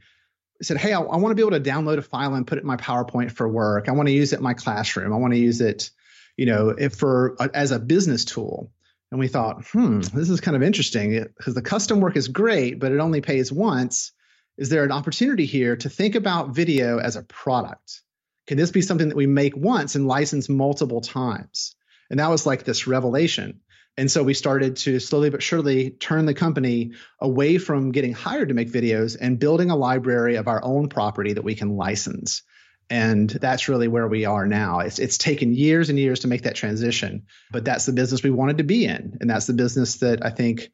I 0.62 0.64
said, 0.64 0.78
Hey, 0.78 0.94
I, 0.94 1.00
I 1.00 1.18
want 1.18 1.32
to 1.32 1.36
be 1.36 1.42
able 1.42 1.52
to 1.52 1.70
download 1.70 1.98
a 1.98 2.02
file 2.02 2.34
and 2.34 2.48
put 2.48 2.58
it 2.58 2.62
in 2.62 2.68
my 2.68 2.78
PowerPoint 2.78 3.32
for 3.32 3.48
work. 3.48 3.90
I 3.90 3.92
want 3.92 4.08
to 4.08 4.14
use 4.14 4.34
it 4.34 4.38
in 4.38 4.44
my 4.44 4.54
classroom. 4.54 5.14
I 5.14 5.18
want 5.18 5.34
to 5.34 5.40
use 5.40 5.62
it, 5.62 5.92
you 6.38 6.46
know, 6.46 6.76
for 6.90 7.36
uh, 7.40 7.50
as 7.54 7.72
a 7.72 7.80
business 7.80 8.26
tool. 8.26 8.72
And 9.14 9.20
we 9.20 9.28
thought, 9.28 9.64
hmm, 9.68 10.00
this 10.00 10.32
is 10.32 10.42
kind 10.42 10.58
of 10.58 10.64
interesting 10.64 11.28
because 11.38 11.54
the 11.54 11.62
custom 11.62 12.00
work 12.00 12.18
is 12.18 12.30
great, 12.30 12.80
but 12.80 12.92
it 12.92 12.98
only 12.98 13.22
pays 13.22 13.52
once. 13.52 14.12
Is 14.58 14.70
there 14.70 14.84
an 14.84 14.92
opportunity 14.92 15.46
here 15.46 15.76
to 15.76 15.88
think 15.88 16.16
about 16.16 16.56
video 16.56 16.98
as 16.98 17.16
a 17.16 17.22
product? 17.22 18.02
Can 18.48 18.58
this 18.58 18.72
be 18.72 18.82
something 18.82 19.10
that 19.10 19.16
we 19.16 19.28
make 19.28 19.56
once 19.56 19.94
and 19.94 20.08
license 20.08 20.50
multiple 20.50 21.00
times? 21.00 21.76
And 22.10 22.20
that 22.20 22.32
was 22.32 22.48
like 22.48 22.64
this 22.64 22.88
revelation. 22.88 23.60
And 23.98 24.10
so 24.10 24.24
we 24.24 24.34
started 24.34 24.78
to 24.78 25.00
slowly 25.00 25.30
but 25.30 25.44
surely 25.44 25.92
turn 25.92 26.26
the 26.26 26.34
company 26.34 26.94
away 27.20 27.60
from 27.60 27.92
getting 27.92 28.14
hired 28.14 28.48
to 28.48 28.56
make 28.56 28.72
videos 28.72 29.16
and 29.22 29.38
building 29.38 29.70
a 29.70 29.76
library 29.76 30.38
of 30.38 30.48
our 30.48 30.66
own 30.66 30.90
property 30.90 31.34
that 31.34 31.44
we 31.44 31.54
can 31.54 31.78
license. 31.78 32.42
And 32.90 33.30
that's 33.30 33.70
really 33.70 33.88
where 33.88 34.08
we 34.08 34.26
are 34.26 34.46
now. 34.46 34.80
It's, 34.80 35.00
it's 35.00 35.18
taken 35.18 35.54
years 35.54 35.90
and 35.90 35.98
years 35.98 36.22
to 36.22 36.28
make 36.28 36.44
that 36.44 36.56
transition, 36.56 37.28
but 37.52 37.66
that's 37.66 37.86
the 37.86 37.94
business 37.94 38.24
we 38.24 38.30
wanted 38.30 38.60
to 38.60 38.64
be 38.64 38.86
in. 38.86 39.18
And 39.20 39.30
that's 39.30 39.48
the 39.48 39.54
business 39.54 39.98
that 39.98 40.26
I 40.26 40.30
think 40.30 40.72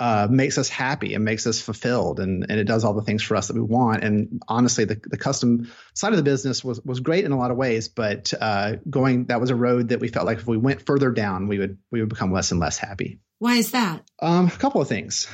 uh, 0.00 0.26
makes 0.30 0.56
us 0.56 0.70
happy 0.70 1.14
and 1.14 1.24
makes 1.24 1.46
us 1.46 1.60
fulfilled 1.60 2.20
and, 2.20 2.46
and 2.48 2.58
it 2.58 2.64
does 2.64 2.84
all 2.84 2.94
the 2.94 3.02
things 3.02 3.22
for 3.22 3.36
us 3.36 3.48
that 3.48 3.54
we 3.54 3.60
want. 3.60 4.02
And 4.02 4.42
honestly, 4.48 4.86
the, 4.86 4.98
the 5.04 5.18
custom 5.18 5.70
side 5.92 6.12
of 6.12 6.16
the 6.16 6.22
business 6.22 6.64
was, 6.64 6.80
was 6.82 7.00
great 7.00 7.26
in 7.26 7.32
a 7.32 7.38
lot 7.38 7.50
of 7.50 7.58
ways, 7.58 7.88
but 7.88 8.32
uh, 8.40 8.76
going, 8.88 9.26
that 9.26 9.40
was 9.40 9.50
a 9.50 9.54
road 9.54 9.90
that 9.90 10.00
we 10.00 10.08
felt 10.08 10.24
like 10.24 10.38
if 10.38 10.46
we 10.46 10.56
went 10.56 10.86
further 10.86 11.10
down, 11.10 11.48
we 11.48 11.58
would, 11.58 11.76
we 11.90 12.00
would 12.00 12.08
become 12.08 12.32
less 12.32 12.50
and 12.50 12.60
less 12.60 12.78
happy. 12.78 13.20
Why 13.40 13.56
is 13.56 13.72
that? 13.72 14.02
Um, 14.20 14.46
a 14.46 14.50
couple 14.50 14.80
of 14.80 14.88
things 14.88 15.28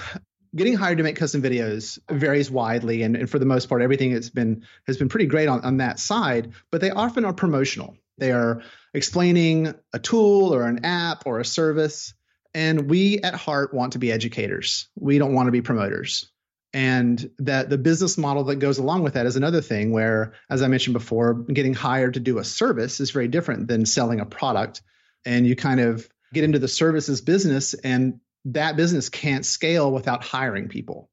getting 0.57 0.75
hired 0.75 0.99
to 0.99 1.05
make 1.05 1.17
custom 1.17 1.43
videos 1.43 1.99
varies 2.11 2.51
widely 2.51 3.03
and, 3.03 3.15
and 3.15 3.31
for 3.31 3.39
the 3.39 3.47
most 3.47 3.69
part 3.69 3.83
everything 3.83 4.11
has 4.13 4.31
been 4.31 4.65
has 4.87 4.97
been 4.97 5.09
pretty 5.09 5.27
great 5.27 5.49
on, 5.49 5.61
on 5.61 5.77
that 5.77 5.99
side 5.99 6.53
but 6.71 6.81
they 6.81 6.91
often 6.91 7.25
are 7.25 7.33
promotional. 7.33 7.97
They 8.19 8.33
are 8.33 8.63
explaining 8.95 9.75
a 9.93 9.99
tool 9.99 10.55
or 10.55 10.67
an 10.67 10.85
app 10.85 11.27
or 11.27 11.39
a 11.39 11.45
service 11.45 12.15
and 12.55 12.89
we 12.89 13.19
at 13.21 13.35
heart 13.35 13.75
want 13.75 13.93
to 13.93 13.99
be 13.99 14.11
educators. 14.11 14.89
We 14.99 15.19
don't 15.19 15.35
want 15.35 15.47
to 15.47 15.53
be 15.53 15.61
promoters. 15.61 16.33
And 16.73 17.31
that 17.39 17.69
the 17.69 17.77
business 17.77 18.17
model 18.17 18.45
that 18.45 18.57
goes 18.57 18.79
along 18.79 19.03
with 19.03 19.15
that 19.15 19.27
is 19.27 19.37
another 19.37 19.61
thing 19.61 19.93
where 19.93 20.33
as 20.51 20.63
i 20.63 20.69
mentioned 20.69 20.95
before 20.95 21.35
getting 21.35 21.75
hired 21.75 22.15
to 22.15 22.21
do 22.21 22.39
a 22.39 22.45
service 22.45 23.01
is 23.01 23.11
very 23.11 23.29
different 23.29 23.69
than 23.69 23.87
selling 23.87 24.21
a 24.21 24.27
product 24.27 24.83
and 25.25 25.47
you 25.47 25.57
kind 25.57 25.81
of 25.81 26.09
get 26.33 26.45
into 26.45 26.59
the 26.59 26.69
services 26.69 27.21
business 27.21 27.75
and 27.75 28.21
that 28.47 28.77
business 28.77 29.09
can't 29.09 29.45
scale 29.45 29.91
without 29.93 30.25
hiring 30.25 30.69
people. 30.69 31.11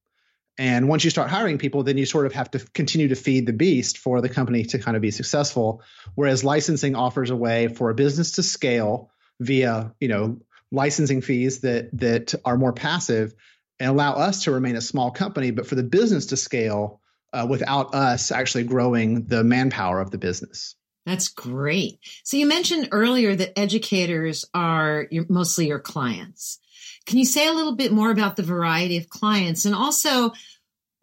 And 0.57 0.87
once 0.87 1.03
you 1.03 1.09
start 1.09 1.31
hiring 1.31 1.57
people, 1.57 1.83
then 1.83 1.97
you 1.97 2.05
sort 2.05 2.27
of 2.27 2.33
have 2.33 2.51
to 2.51 2.59
continue 2.59 3.07
to 3.07 3.15
feed 3.15 3.47
the 3.47 3.53
beast 3.53 3.97
for 3.97 4.21
the 4.21 4.29
company 4.29 4.63
to 4.65 4.77
kind 4.77 4.95
of 4.95 5.01
be 5.01 5.09
successful. 5.09 5.81
Whereas 6.13 6.43
licensing 6.43 6.95
offers 6.95 7.31
a 7.31 7.35
way 7.35 7.69
for 7.69 7.89
a 7.89 7.95
business 7.95 8.33
to 8.33 8.43
scale 8.43 9.09
via, 9.39 9.93
you 9.99 10.07
know, 10.07 10.39
licensing 10.71 11.21
fees 11.21 11.61
that 11.61 11.89
that 11.99 12.35
are 12.45 12.57
more 12.57 12.73
passive 12.73 13.33
and 13.79 13.89
allow 13.89 14.13
us 14.13 14.43
to 14.43 14.51
remain 14.51 14.75
a 14.75 14.81
small 14.81 15.09
company, 15.09 15.49
but 15.49 15.65
for 15.65 15.75
the 15.75 15.83
business 15.83 16.27
to 16.27 16.37
scale 16.37 17.01
uh, 17.33 17.47
without 17.49 17.95
us 17.95 18.31
actually 18.31 18.63
growing 18.63 19.25
the 19.25 19.43
manpower 19.43 19.99
of 19.99 20.11
the 20.11 20.19
business. 20.19 20.75
That's 21.05 21.27
great. 21.27 21.99
So 22.23 22.37
you 22.37 22.45
mentioned 22.45 22.89
earlier 22.91 23.35
that 23.35 23.57
educators 23.59 24.45
are 24.53 25.07
your, 25.11 25.25
mostly 25.29 25.67
your 25.67 25.79
clients. 25.79 26.59
Can 27.05 27.17
you 27.17 27.25
say 27.25 27.47
a 27.47 27.53
little 27.53 27.75
bit 27.75 27.91
more 27.91 28.11
about 28.11 28.35
the 28.35 28.43
variety 28.43 28.97
of 28.97 29.09
clients 29.09 29.65
and 29.65 29.75
also 29.75 30.31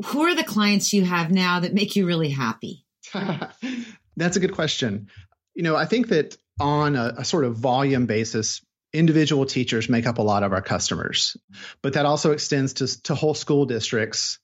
who 0.07 0.23
are 0.23 0.35
the 0.35 0.45
clients 0.45 0.92
you 0.92 1.04
have 1.04 1.30
now 1.30 1.61
that 1.61 1.75
make 1.75 1.97
you 1.97 2.07
really 2.07 2.30
happy? 2.30 2.87
That's 4.16 4.37
a 4.37 4.40
good 4.40 4.54
question. 4.54 5.09
You 5.54 5.62
know, 5.62 5.76
I 5.76 5.85
think 5.85 6.09
that 6.09 6.37
on 6.59 6.97
a, 6.97 7.14
a, 7.19 7.25
sort 7.25 7.45
of 7.45 7.57
volume 7.57 8.07
basis, 8.07 8.64
individual 8.92 9.47
teachers 9.47 9.88
make 9.88 10.07
up 10.07 10.19
a 10.19 10.23
lot 10.23 10.42
of 10.42 10.52
our 10.52 10.62
customers, 10.62 11.37
but 11.83 11.95
that 11.95 12.07
also 12.07 12.33
extends 12.33 12.75
to, 12.75 13.02
to 13.02 13.14
whole 13.14 13.35
school 13.35 13.66
districts 13.66 14.38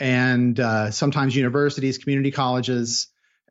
and 0.00 0.58
uh, 0.60 0.90
sometimes 0.90 1.34
universities, 1.34 1.98
community 1.98 2.30
colleges, 2.30 3.08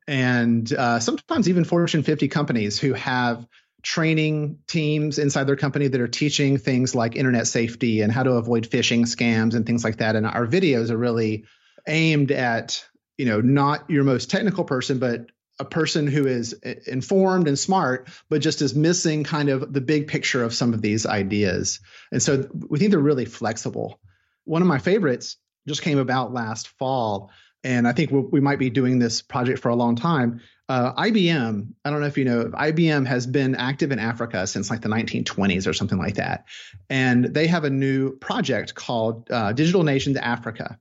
and 0.08 0.72
uh, 0.74 1.00
sometimes 1.00 1.50
even 1.50 1.66
Fortune 1.66 2.04
50 2.04 2.28
companies 2.30 2.80
who 2.80 2.94
have 2.94 3.46
training 3.84 4.60
teams 4.68 5.20
inside 5.20 5.46
their 5.46 5.56
company 5.56 5.88
that 5.88 6.02
are 6.02 6.08
teaching 6.08 6.58
things 6.58 6.96
like 6.96 7.16
internet 7.16 7.48
safety 7.48 8.02
and 8.02 8.12
how 8.12 8.24
to 8.24 8.32
avoid 8.32 8.70
phishing 8.70 9.02
scams 9.02 9.56
and 9.56 9.66
things 9.66 9.84
like 9.84 9.98
that. 9.98 10.16
And 10.16 10.26
our 10.26 10.48
videos 10.48 10.90
are 10.90 10.98
really 10.98 11.46
aimed 11.88 12.32
at, 12.32 12.84
you 13.18 13.26
know, 13.26 13.40
not 13.42 13.90
your 13.90 14.04
most 14.04 14.30
technical 14.30 14.64
person, 14.64 15.00
but 15.00 15.28
a 15.60 15.66
person 15.66 16.08
who 16.08 16.28
is 16.28 16.54
informed 16.86 17.48
and 17.48 17.58
smart, 17.58 18.10
but 18.30 18.42
just 18.42 18.62
is 18.62 18.76
missing 18.76 19.24
kind 19.24 19.50
of 19.50 19.74
the 19.74 19.82
big 19.82 20.08
picture 20.08 20.44
of 20.44 20.54
some 20.54 20.74
of 20.74 20.82
these 20.82 21.06
ideas. 21.06 21.80
And 22.12 22.22
so 22.22 22.48
we 22.54 22.80
think 22.80 22.92
they're 22.92 23.00
really 23.00 23.26
flexible. 23.26 24.00
One 24.46 24.62
of 24.62 24.68
my 24.68 24.80
favorites 24.80 25.38
just 25.68 25.82
came 25.82 25.98
about 25.98 26.34
last 26.34 26.68
fall. 26.80 27.32
And 27.64 27.88
I 27.88 27.92
think 27.92 28.12
we 28.12 28.40
might 28.40 28.60
be 28.60 28.70
doing 28.70 29.00
this 29.00 29.22
project 29.22 29.60
for 29.60 29.70
a 29.70 29.76
long 29.76 29.96
time 29.96 30.42
uh, 30.70 30.94
IBM, 31.02 31.68
I 31.86 31.90
don't 31.90 32.02
know 32.02 32.08
if 32.08 32.18
you 32.18 32.26
know, 32.26 32.46
IBM 32.46 33.08
has 33.08 33.26
been 33.26 33.56
active 33.56 33.92
in 33.92 34.00
Africa 34.00 34.46
since 34.46 34.70
like 34.70 34.82
the 34.82 34.90
1920s 34.90 35.66
or 35.66 35.74
something 35.74 35.98
like 35.98 36.16
that. 36.16 36.46
And 36.90 37.26
they 37.26 37.48
have 37.48 37.64
a 37.64 37.70
new 37.70 38.18
project 38.18 38.76
called 38.76 39.32
uh, 39.32 39.54
Digital 39.54 39.84
Nations 39.84 40.18
Africa. 40.18 40.78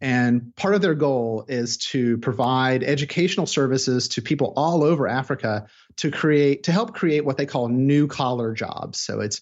And 0.00 0.54
part 0.56 0.74
of 0.74 0.80
their 0.82 0.94
goal 0.94 1.44
is 1.48 1.76
to 1.78 2.18
provide 2.18 2.82
educational 2.82 3.46
services 3.46 4.08
to 4.08 4.22
people 4.22 4.52
all 4.56 4.84
over 4.84 5.06
Africa 5.06 5.66
to 5.96 6.10
create, 6.10 6.64
to 6.64 6.72
help 6.72 6.94
create 6.94 7.24
what 7.24 7.36
they 7.36 7.46
call 7.46 7.68
new 7.68 8.06
collar 8.06 8.52
jobs. 8.54 8.98
So 8.98 9.20
it's 9.20 9.40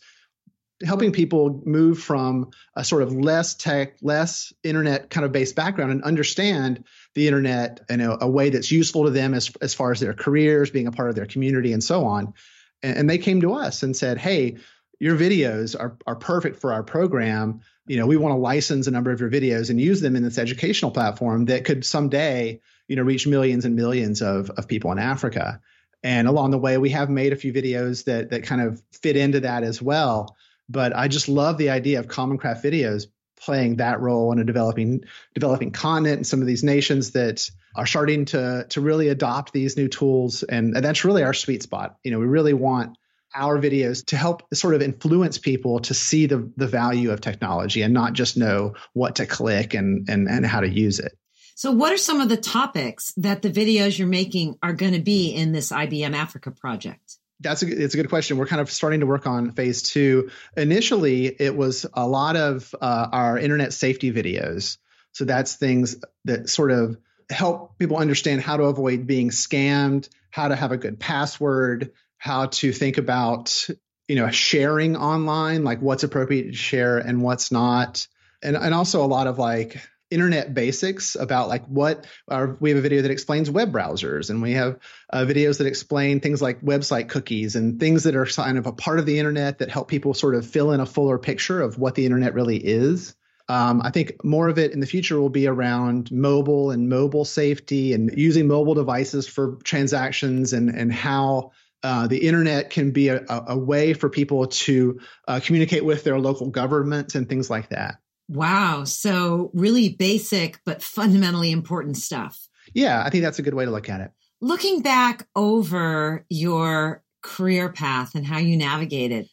helping 0.85 1.12
people 1.12 1.62
move 1.64 1.99
from 1.99 2.50
a 2.75 2.85
sort 2.85 3.02
of 3.02 3.12
less 3.12 3.54
tech, 3.54 3.97
less 4.02 4.52
internet 4.62 5.09
kind 5.09 5.25
of 5.25 5.33
based 5.33 5.56
background 5.56 5.90
and 5.90 6.02
understand 6.02 6.85
the 7.14 7.26
internet 7.26 7.80
in 7.88 8.00
a, 8.00 8.18
a, 8.21 8.28
way 8.28 8.50
that's 8.50 8.71
useful 8.71 9.04
to 9.04 9.11
them 9.11 9.33
as, 9.33 9.50
as 9.62 9.73
far 9.73 9.90
as 9.90 10.00
their 10.00 10.12
careers, 10.12 10.71
being 10.71 10.87
a 10.87 10.92
part 10.92 11.09
of 11.09 11.14
their 11.14 11.26
community, 11.26 11.73
and 11.73 11.83
so 11.83 12.04
on. 12.04 12.35
And, 12.83 12.99
and 12.99 13.11
they 13.11 13.18
came 13.18 13.40
to 13.40 13.54
us 13.54 13.83
and 13.83 13.97
said, 13.97 14.18
"Hey, 14.18 14.59
your 14.99 15.16
videos 15.16 15.78
are 15.78 15.97
are 16.06 16.16
perfect 16.16 16.61
for 16.61 16.73
our 16.73 16.83
program. 16.83 17.61
You 17.87 17.97
know, 17.97 18.06
we 18.06 18.18
want 18.18 18.33
to 18.33 18.38
license 18.38 18.87
a 18.87 18.90
number 18.90 19.12
of 19.12 19.21
your 19.21 19.30
videos 19.30 19.71
and 19.71 19.80
use 19.80 20.02
them 20.02 20.16
in 20.16 20.23
this 20.23 20.38
educational 20.38 20.90
platform 20.90 21.47
that 21.47 21.64
could 21.64 21.87
someday, 21.87 22.61
you 22.87 22.97
know, 22.97 23.02
reach 23.02 23.26
millions 23.26 23.64
and 23.64 23.76
millions 23.76 24.21
of 24.21 24.50
of 24.50 24.68
people 24.68 24.92
in 24.92 24.99
Africa." 24.99 25.61
And 26.02 26.28
along 26.28 26.50
the 26.50 26.59
way, 26.59 26.76
we 26.76 26.90
have 26.90 27.09
made 27.09 27.33
a 27.33 27.37
few 27.37 27.52
videos 27.52 28.04
that 28.04 28.30
that 28.30 28.42
kind 28.42 28.61
of 28.61 28.83
fit 28.92 29.16
into 29.16 29.40
that 29.40 29.62
as 29.64 29.80
well. 29.80 30.37
But 30.68 30.94
I 30.96 31.08
just 31.08 31.28
love 31.28 31.58
the 31.58 31.70
idea 31.70 32.00
of 32.00 32.08
Common 32.08 32.38
Craft 32.38 32.64
videos 32.64 33.06
playing 33.38 33.76
that 33.76 34.00
role 34.00 34.32
in 34.32 34.38
a 34.38 34.44
developing 34.44 35.04
developing 35.35 35.70
continent 35.70 36.16
and 36.16 36.26
some 36.26 36.40
of 36.40 36.46
these 36.46 36.64
nations 36.64 37.12
that 37.12 37.49
are 37.75 37.87
starting 37.87 38.25
to 38.26 38.66
to 38.70 38.80
really 38.80 39.08
adopt 39.08 39.52
these 39.52 39.76
new 39.76 39.88
tools. 39.88 40.42
And, 40.42 40.75
and 40.75 40.85
that's 40.85 41.04
really 41.04 41.23
our 41.23 41.35
sweet 41.35 41.62
spot. 41.62 41.96
You 42.02 42.11
know 42.11 42.18
we 42.18 42.26
really 42.26 42.54
want 42.54 42.96
our 43.35 43.58
videos 43.61 44.06
to 44.06 44.16
help 44.16 44.42
sort 44.54 44.75
of 44.75 44.82
influence 44.82 45.38
people 45.38 45.80
to 45.80 45.94
see 45.94 46.26
the 46.26 46.50
the 46.56 46.66
value 46.66 47.11
of 47.11 47.20
technology 47.20 47.82
and 47.82 47.92
not 47.92 48.14
just 48.14 48.37
know 48.37 48.75
what 48.94 49.16
to 49.16 49.26
click 49.26 49.75
and 49.75 50.08
and, 50.08 50.28
and 50.28 50.46
how 50.46 50.61
to 50.61 50.68
use 50.68 50.99
it. 50.99 51.12
So 51.54 51.70
what 51.70 51.92
are 51.92 51.99
some 51.99 52.20
of 52.20 52.28
the 52.28 52.37
topics 52.37 53.14
that 53.16 53.40
the 53.40 53.50
videos 53.50 53.99
you're 53.99 54.08
making 54.08 54.58
are 54.62 54.75
going 54.75 54.92
to 54.92 55.00
be 55.00 55.30
in 55.30 55.52
this 55.52 55.73
IBM 55.73 56.14
Africa 56.14 56.50
project 56.50 57.16
that's 57.40 57.62
a, 57.62 57.66
it's 57.66 57.94
a 57.94 57.96
good 57.96 58.08
question. 58.08 58.36
We're 58.36 58.46
kind 58.46 58.60
of 58.60 58.70
starting 58.70 59.00
to 59.00 59.06
work 59.06 59.26
on 59.26 59.52
phase 59.52 59.82
two. 59.82 60.30
Initially, 60.56 61.26
it 61.26 61.54
was 61.54 61.86
a 61.92 62.06
lot 62.06 62.36
of 62.36 62.74
uh, 62.80 63.08
our 63.12 63.38
internet 63.38 63.72
safety 63.72 64.12
videos. 64.12 64.78
So 65.12 65.24
that's 65.24 65.54
things 65.54 65.96
that 66.24 66.48
sort 66.48 66.70
of 66.70 66.96
help 67.30 67.78
people 67.78 67.96
understand 67.96 68.40
how 68.40 68.56
to 68.56 68.64
avoid 68.64 69.06
being 69.06 69.30
scammed, 69.30 70.08
how 70.30 70.48
to 70.48 70.56
have 70.56 70.72
a 70.72 70.76
good 70.76 70.98
password, 70.98 71.92
how 72.18 72.46
to 72.46 72.72
think 72.72 72.98
about 72.98 73.68
you 74.08 74.16
know 74.16 74.30
sharing 74.30 74.96
online, 74.96 75.64
like 75.64 75.80
what's 75.80 76.04
appropriate 76.04 76.44
to 76.44 76.52
share 76.52 76.98
and 76.98 77.22
what's 77.22 77.50
not, 77.50 78.06
and 78.42 78.56
and 78.56 78.74
also 78.74 79.04
a 79.04 79.06
lot 79.06 79.26
of 79.26 79.38
like 79.38 79.80
internet 80.10 80.54
basics 80.54 81.16
about 81.16 81.48
like 81.48 81.66
what 81.66 82.06
our, 82.28 82.56
we 82.60 82.70
have 82.70 82.78
a 82.78 82.82
video 82.82 83.02
that 83.02 83.10
explains 83.10 83.50
web 83.50 83.72
browsers 83.72 84.30
and 84.30 84.40
we 84.40 84.52
have 84.52 84.78
uh, 85.12 85.25
videos 85.25 85.58
that 85.58 85.66
explain 85.66 86.20
things 86.20 86.40
like 86.40 86.60
website 86.60 87.08
cookies 87.08 87.56
and 87.56 87.80
things 87.80 88.04
that 88.04 88.14
are 88.14 88.26
kind 88.26 88.58
of 88.58 88.66
a 88.66 88.72
part 88.72 88.98
of 88.98 89.06
the 89.06 89.18
internet 89.18 89.58
that 89.58 89.70
help 89.70 89.88
people 89.88 90.14
sort 90.14 90.34
of 90.34 90.46
fill 90.46 90.72
in 90.72 90.80
a 90.80 90.86
fuller 90.86 91.18
picture 91.18 91.60
of 91.60 91.78
what 91.78 91.94
the 91.94 92.04
internet 92.04 92.34
really 92.34 92.56
is. 92.56 93.16
Um, 93.48 93.80
I 93.82 93.90
think 93.90 94.25
more 94.25 94.48
of 94.48 94.58
it 94.58 94.72
in 94.72 94.80
the 94.80 94.86
future 94.86 95.20
will 95.20 95.28
be 95.28 95.46
around 95.46 96.10
mobile 96.10 96.70
and 96.70 96.88
mobile 96.88 97.25
safety 97.25 97.92
and 97.92 98.10
using 98.16 98.48
mobile 98.48 98.75
devices 98.75 99.28
for 99.28 99.58
transactions 99.62 100.52
and 100.52 100.68
and 100.68 100.92
how 100.92 101.52
uh, 101.82 102.08
the 102.08 102.26
internet 102.26 102.70
can 102.70 102.90
be 102.90 103.08
a, 103.08 103.25
a 103.28 103.56
way 103.56 103.92
for 103.92 104.08
people 104.08 104.48
to 104.48 104.98
uh, 105.28 105.38
communicate 105.42 105.84
with 105.84 106.02
their 106.02 106.18
local 106.18 106.50
governments 106.50 107.14
and 107.14 107.28
things 107.28 107.48
like 107.48 107.68
that. 107.68 107.98
Wow. 108.28 108.85
So, 108.85 109.50
really 109.54 109.88
basic, 109.90 110.61
but 110.64 110.83
fundamentally 110.83 111.52
important 111.52 111.97
stuff. 111.97 112.49
Yeah, 112.75 113.02
I 113.04 113.11
think 113.11 113.23
that's 113.23 113.38
a 113.38 113.42
good 113.42 113.54
way 113.54 113.64
to 113.64 113.71
look 113.71 113.88
at 113.88 114.00
it. 114.00 114.11
Looking 114.40 114.83
back 114.83 115.26
over 115.35 116.25
your 116.28 117.02
career 117.23 117.71
path 117.71 118.14
and 118.14 118.26
how 118.26 118.38
you 118.38 118.56
navigated, 118.56 119.28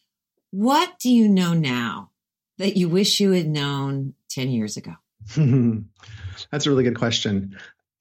what 0.50 0.98
do 0.98 1.10
you 1.10 1.28
know 1.28 1.52
now 1.54 2.10
that 2.58 2.76
you 2.76 2.88
wish 2.88 3.20
you 3.20 3.32
had 3.32 3.48
known 3.48 4.14
10 4.30 4.50
years 4.50 4.76
ago? 4.76 4.92
that's 6.50 6.66
a 6.66 6.70
really 6.70 6.84
good 6.84 6.98
question. 6.98 7.58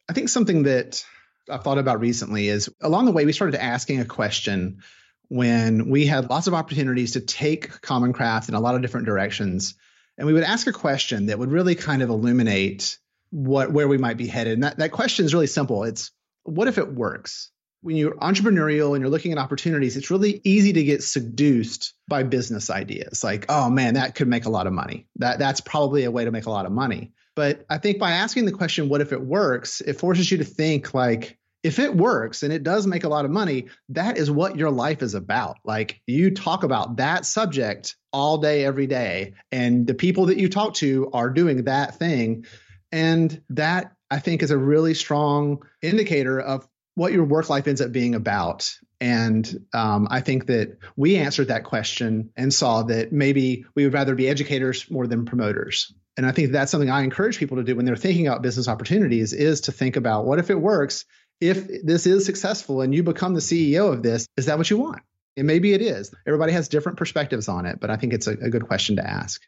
I 0.10 0.14
think 0.14 0.30
something 0.30 0.64
that 0.64 1.04
I've 1.50 1.64
thought 1.64 1.78
about 1.78 2.00
recently 2.00 2.48
is 2.48 2.70
along 2.82 3.06
the 3.06 3.12
way, 3.12 3.26
we 3.26 3.34
started 3.34 3.62
asking 3.62 4.00
a 4.00 4.06
question 4.06 4.82
when 5.30 5.90
we 5.90 6.06
had 6.06 6.30
lots 6.30 6.48
of 6.48 6.54
opportunities 6.54 7.14
to 7.14 7.22
take 7.22 7.82
Common 7.82 8.14
Craft 8.14 8.50
in 8.50 8.56
a 8.56 8.60
lot 8.60 8.76
of 8.76 8.82
different 8.82 9.06
directions. 9.06 9.76
And 10.17 10.27
we 10.27 10.34
would 10.34 10.43
ask 10.43 10.67
a 10.67 10.72
question 10.74 11.27
that 11.27 11.39
would 11.39 11.51
really 11.51 11.75
kind 11.75 12.01
of 12.01 12.10
illuminate 12.10 12.98
what 13.32 13.72
where 13.72 13.88
we 13.88 13.98
might 13.98 14.17
be 14.17 14.27
headed. 14.27 14.53
And 14.53 14.63
that, 14.63 14.77
that 14.77 14.91
question 14.91 15.25
is 15.25 15.34
really 15.34 15.48
simple. 15.48 15.84
It's 15.84 16.12
what 16.43 16.67
if 16.67 16.77
it 16.77 16.93
works? 16.93 17.50
When 17.82 17.98
you're 17.98 18.15
entrepreneurial 18.15 18.93
and 18.93 19.01
you're 19.01 19.10
looking 19.10 19.34
at 19.34 19.38
opportunities, 19.38 19.98
it's 19.98 20.10
really 20.10 20.39
easy 20.46 20.72
to 20.74 20.84
get 20.84 21.03
seduced 21.03 21.93
by 22.08 22.24
business 22.24 22.70
ideas. 22.70 23.24
Like, 23.24 23.46
oh 23.50 23.70
man, 23.70 23.96
that 23.96 24.15
could 24.15 24.27
make 24.27 24.46
a 24.46 24.50
lot 24.50 24.67
of 24.67 24.74
money. 24.74 25.08
That 25.17 25.39
that's 25.39 25.62
probably 25.62 26.05
a 26.05 26.12
way 26.12 26.24
to 26.24 26.32
make 26.32 26.46
a 26.46 26.51
lot 26.51 26.65
of 26.65 26.72
money. 26.72 27.12
But 27.36 27.65
I 27.70 27.79
think 27.79 27.98
by 28.00 28.12
asking 28.12 28.46
the 28.46 28.51
question, 28.51 28.89
what 28.89 29.01
if 29.01 29.12
it 29.12 29.22
works, 29.22 29.82
it 29.82 30.00
forces 30.00 30.32
you 30.32 30.38
to 30.38 30.46
think 30.46 30.93
like, 30.93 31.38
if 31.63 31.79
it 31.79 31.96
works 31.96 32.43
and 32.43 32.51
it 32.51 32.63
does 32.63 32.86
make 32.86 33.05
a 33.05 33.10
lot 33.10 33.25
of 33.25 33.32
money, 33.32 33.67
that 33.89 34.17
is 34.17 34.29
what 34.29 34.58
your 34.58 34.70
life 34.70 35.01
is 35.01 35.13
about. 35.15 35.58
Like 35.63 36.01
you 36.05 36.32
talk 36.32 36.63
about 36.63 36.98
that 36.98 37.25
subject 37.25 37.96
all 38.12 38.38
day, 38.38 38.65
every 38.65 38.86
day, 38.86 39.34
and 39.51 39.88
the 39.88 39.93
people 39.93 40.27
that 40.27 40.38
you 40.38 40.50
talk 40.50 40.75
to 40.75 41.10
are 41.13 41.29
doing 41.29 41.63
that 41.63 41.96
thing. 41.96 42.46
And 42.91 43.41
that 43.50 43.93
I 44.12 44.20
think 44.20 44.43
is 44.43 44.51
a 44.51 44.58
really 44.58 44.93
strong 44.93 45.63
indicator 45.82 46.39
of 46.39 46.67
what 46.96 47.13
your 47.13 47.24
work 47.24 47.50
life 47.50 47.67
ends 47.67 47.82
up 47.82 47.91
being 47.91 48.13
about. 48.13 48.77
And 49.01 49.65
um, 49.74 50.08
I 50.12 50.22
think 50.22 50.46
that 50.46 50.77
we 50.96 51.15
answered 51.15 51.48
that 51.48 51.63
question 51.63 52.29
and 52.38 52.53
saw 52.53 52.84
that 52.84 53.12
maybe 53.12 53.65
we 53.74 53.86
would 53.86 53.93
rather 53.93 54.13
be 54.13 54.29
educators 54.29 54.89
more 54.91 55.08
than 55.08 55.25
promoters 55.25 55.91
and 56.15 56.25
I 56.25 56.32
think 56.32 56.51
that's 56.51 56.72
something 56.72 56.89
I 56.89 57.03
encourage 57.03 57.39
people 57.39 57.58
to 57.58 57.63
do 57.63 57.75
when 57.75 57.86
they're 57.86 57.96
thinking 57.96 58.27
about 58.27 58.41
business 58.41 58.67
opportunities 58.67 59.34
is 59.34 59.62
to 59.62 59.72
think 59.72 59.96
about 59.96 60.25
what 60.25 60.39
if 60.39 60.50
it 60.50 60.60
works? 60.60 61.05
If 61.44 61.84
this 61.84 62.08
is 62.08 62.26
successful 62.26 62.82
and 62.82 62.94
you 62.94 63.04
become 63.04 63.34
the 63.34 63.40
CEO 63.40 63.92
of 63.92 64.04
this, 64.04 64.28
is 64.38 64.46
that 64.46 64.58
what 64.58 64.70
you 64.70 64.78
want? 64.78 65.02
And 65.36 65.48
maybe 65.48 65.74
it 65.74 65.82
is. 65.82 66.14
Everybody 66.28 66.54
has 66.54 66.70
different 66.70 66.98
perspectives 66.98 67.48
on 67.48 67.66
it, 67.66 67.80
but 67.80 67.90
I 67.90 67.98
think 67.98 68.14
it's 68.14 68.28
a, 68.28 68.32
a 68.32 68.50
good 68.50 68.68
question 68.68 68.98
to 68.98 69.08
ask. 69.08 69.42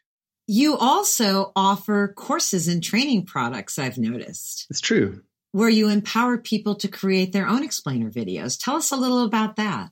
You 0.46 0.76
also 0.76 1.52
offer 1.56 2.12
courses 2.16 2.68
and 2.68 2.82
training 2.82 3.26
products, 3.26 3.78
I've 3.78 3.98
noticed. 3.98 4.66
It's 4.70 4.80
true. 4.80 5.22
Where 5.52 5.68
you 5.68 5.88
empower 5.88 6.38
people 6.38 6.74
to 6.76 6.88
create 6.88 7.32
their 7.32 7.48
own 7.48 7.64
explainer 7.64 8.10
videos. 8.10 8.62
Tell 8.62 8.76
us 8.76 8.92
a 8.92 8.96
little 8.96 9.24
about 9.24 9.56
that. 9.56 9.90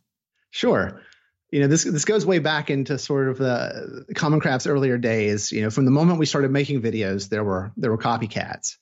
Sure 0.50 1.00
you 1.54 1.60
know 1.60 1.68
this 1.68 1.84
this 1.84 2.04
goes 2.04 2.26
way 2.26 2.40
back 2.40 2.68
into 2.68 2.98
sort 2.98 3.28
of 3.28 3.38
the 3.38 4.06
common 4.16 4.40
craft's 4.40 4.66
earlier 4.66 4.98
days 4.98 5.52
you 5.52 5.62
know 5.62 5.70
from 5.70 5.84
the 5.84 5.90
moment 5.92 6.18
we 6.18 6.26
started 6.26 6.50
making 6.50 6.82
videos 6.82 7.28
there 7.28 7.44
were 7.44 7.70
there 7.76 7.92
were 7.92 7.98
copycats 7.98 8.76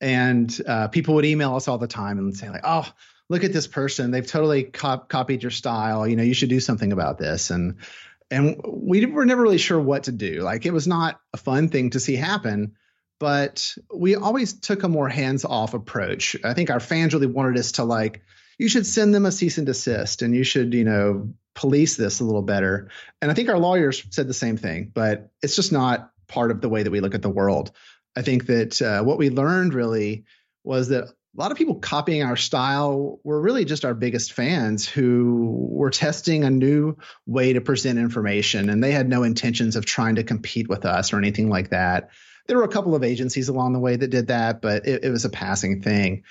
and 0.00 0.60
uh, 0.66 0.88
people 0.88 1.14
would 1.14 1.24
email 1.24 1.56
us 1.56 1.68
all 1.68 1.78
the 1.78 1.86
time 1.86 2.18
and 2.18 2.36
say 2.36 2.48
like 2.50 2.62
oh 2.64 2.90
look 3.28 3.42
at 3.42 3.52
this 3.52 3.66
person. 3.66 4.12
They've 4.12 4.26
totally 4.26 4.62
cop- 4.62 5.08
copied 5.08 5.42
your 5.42 5.50
style. 5.50 6.06
You 6.06 6.16
know 6.16 6.22
you 6.22 6.34
should 6.34 6.48
do 6.48 6.60
something 6.60 6.92
about 6.92 7.18
this. 7.18 7.50
And 7.50 7.76
and 8.30 8.60
we 8.66 9.06
were 9.06 9.24
never 9.24 9.42
really 9.42 9.58
sure 9.58 9.80
what 9.80 10.04
to 10.04 10.12
do. 10.12 10.42
Like 10.42 10.66
it 10.66 10.72
was 10.72 10.86
not 10.86 11.20
a 11.32 11.36
fun 11.36 11.68
thing 11.68 11.90
to 11.90 12.00
see 12.00 12.16
happen 12.16 12.76
but 13.18 13.74
we 13.94 14.14
always 14.14 14.60
took 14.60 14.82
a 14.82 14.88
more 14.88 15.08
hands-off 15.08 15.74
approach. 15.74 16.36
I 16.44 16.54
think 16.54 16.70
our 16.70 16.80
fans 16.80 17.14
really 17.14 17.26
wanted 17.26 17.58
us 17.58 17.72
to 17.72 17.84
like 17.84 18.22
you 18.58 18.68
should 18.68 18.86
send 18.86 19.14
them 19.14 19.26
a 19.26 19.32
cease 19.32 19.58
and 19.58 19.66
desist 19.66 20.22
and 20.22 20.34
you 20.34 20.44
should 20.44 20.74
you 20.74 20.84
know 20.84 21.32
police 21.54 21.96
this 21.96 22.20
a 22.20 22.24
little 22.24 22.42
better. 22.42 22.90
And 23.22 23.30
I 23.30 23.34
think 23.34 23.48
our 23.48 23.58
lawyers 23.58 24.04
said 24.10 24.28
the 24.28 24.34
same 24.34 24.56
thing, 24.56 24.90
but 24.92 25.30
it's 25.42 25.56
just 25.56 25.72
not 25.72 26.10
part 26.28 26.50
of 26.50 26.60
the 26.60 26.68
way 26.68 26.82
that 26.82 26.90
we 26.90 27.00
look 27.00 27.14
at 27.14 27.22
the 27.22 27.30
world. 27.30 27.70
I 28.16 28.22
think 28.22 28.46
that 28.46 28.80
uh, 28.80 29.02
what 29.02 29.18
we 29.18 29.30
learned 29.30 29.74
really 29.74 30.24
was 30.64 30.88
that 30.88 31.04
a 31.04 31.40
lot 31.40 31.52
of 31.52 31.58
people 31.58 31.74
copying 31.74 32.22
our 32.22 32.36
style 32.36 33.20
were 33.22 33.40
really 33.40 33.66
just 33.66 33.84
our 33.84 33.92
biggest 33.92 34.32
fans 34.32 34.88
who 34.88 35.68
were 35.70 35.90
testing 35.90 36.44
a 36.44 36.50
new 36.50 36.96
way 37.26 37.52
to 37.52 37.60
present 37.60 37.98
information 37.98 38.70
and 38.70 38.82
they 38.82 38.92
had 38.92 39.08
no 39.08 39.22
intentions 39.22 39.76
of 39.76 39.84
trying 39.84 40.14
to 40.14 40.24
compete 40.24 40.66
with 40.66 40.86
us 40.86 41.12
or 41.12 41.18
anything 41.18 41.50
like 41.50 41.70
that. 41.70 42.08
There 42.46 42.56
were 42.56 42.64
a 42.64 42.68
couple 42.68 42.94
of 42.94 43.04
agencies 43.04 43.48
along 43.50 43.74
the 43.74 43.80
way 43.80 43.96
that 43.96 44.08
did 44.08 44.28
that, 44.28 44.62
but 44.62 44.86
it, 44.86 45.04
it 45.04 45.10
was 45.10 45.26
a 45.26 45.30
passing 45.30 45.82
thing. 45.82 46.22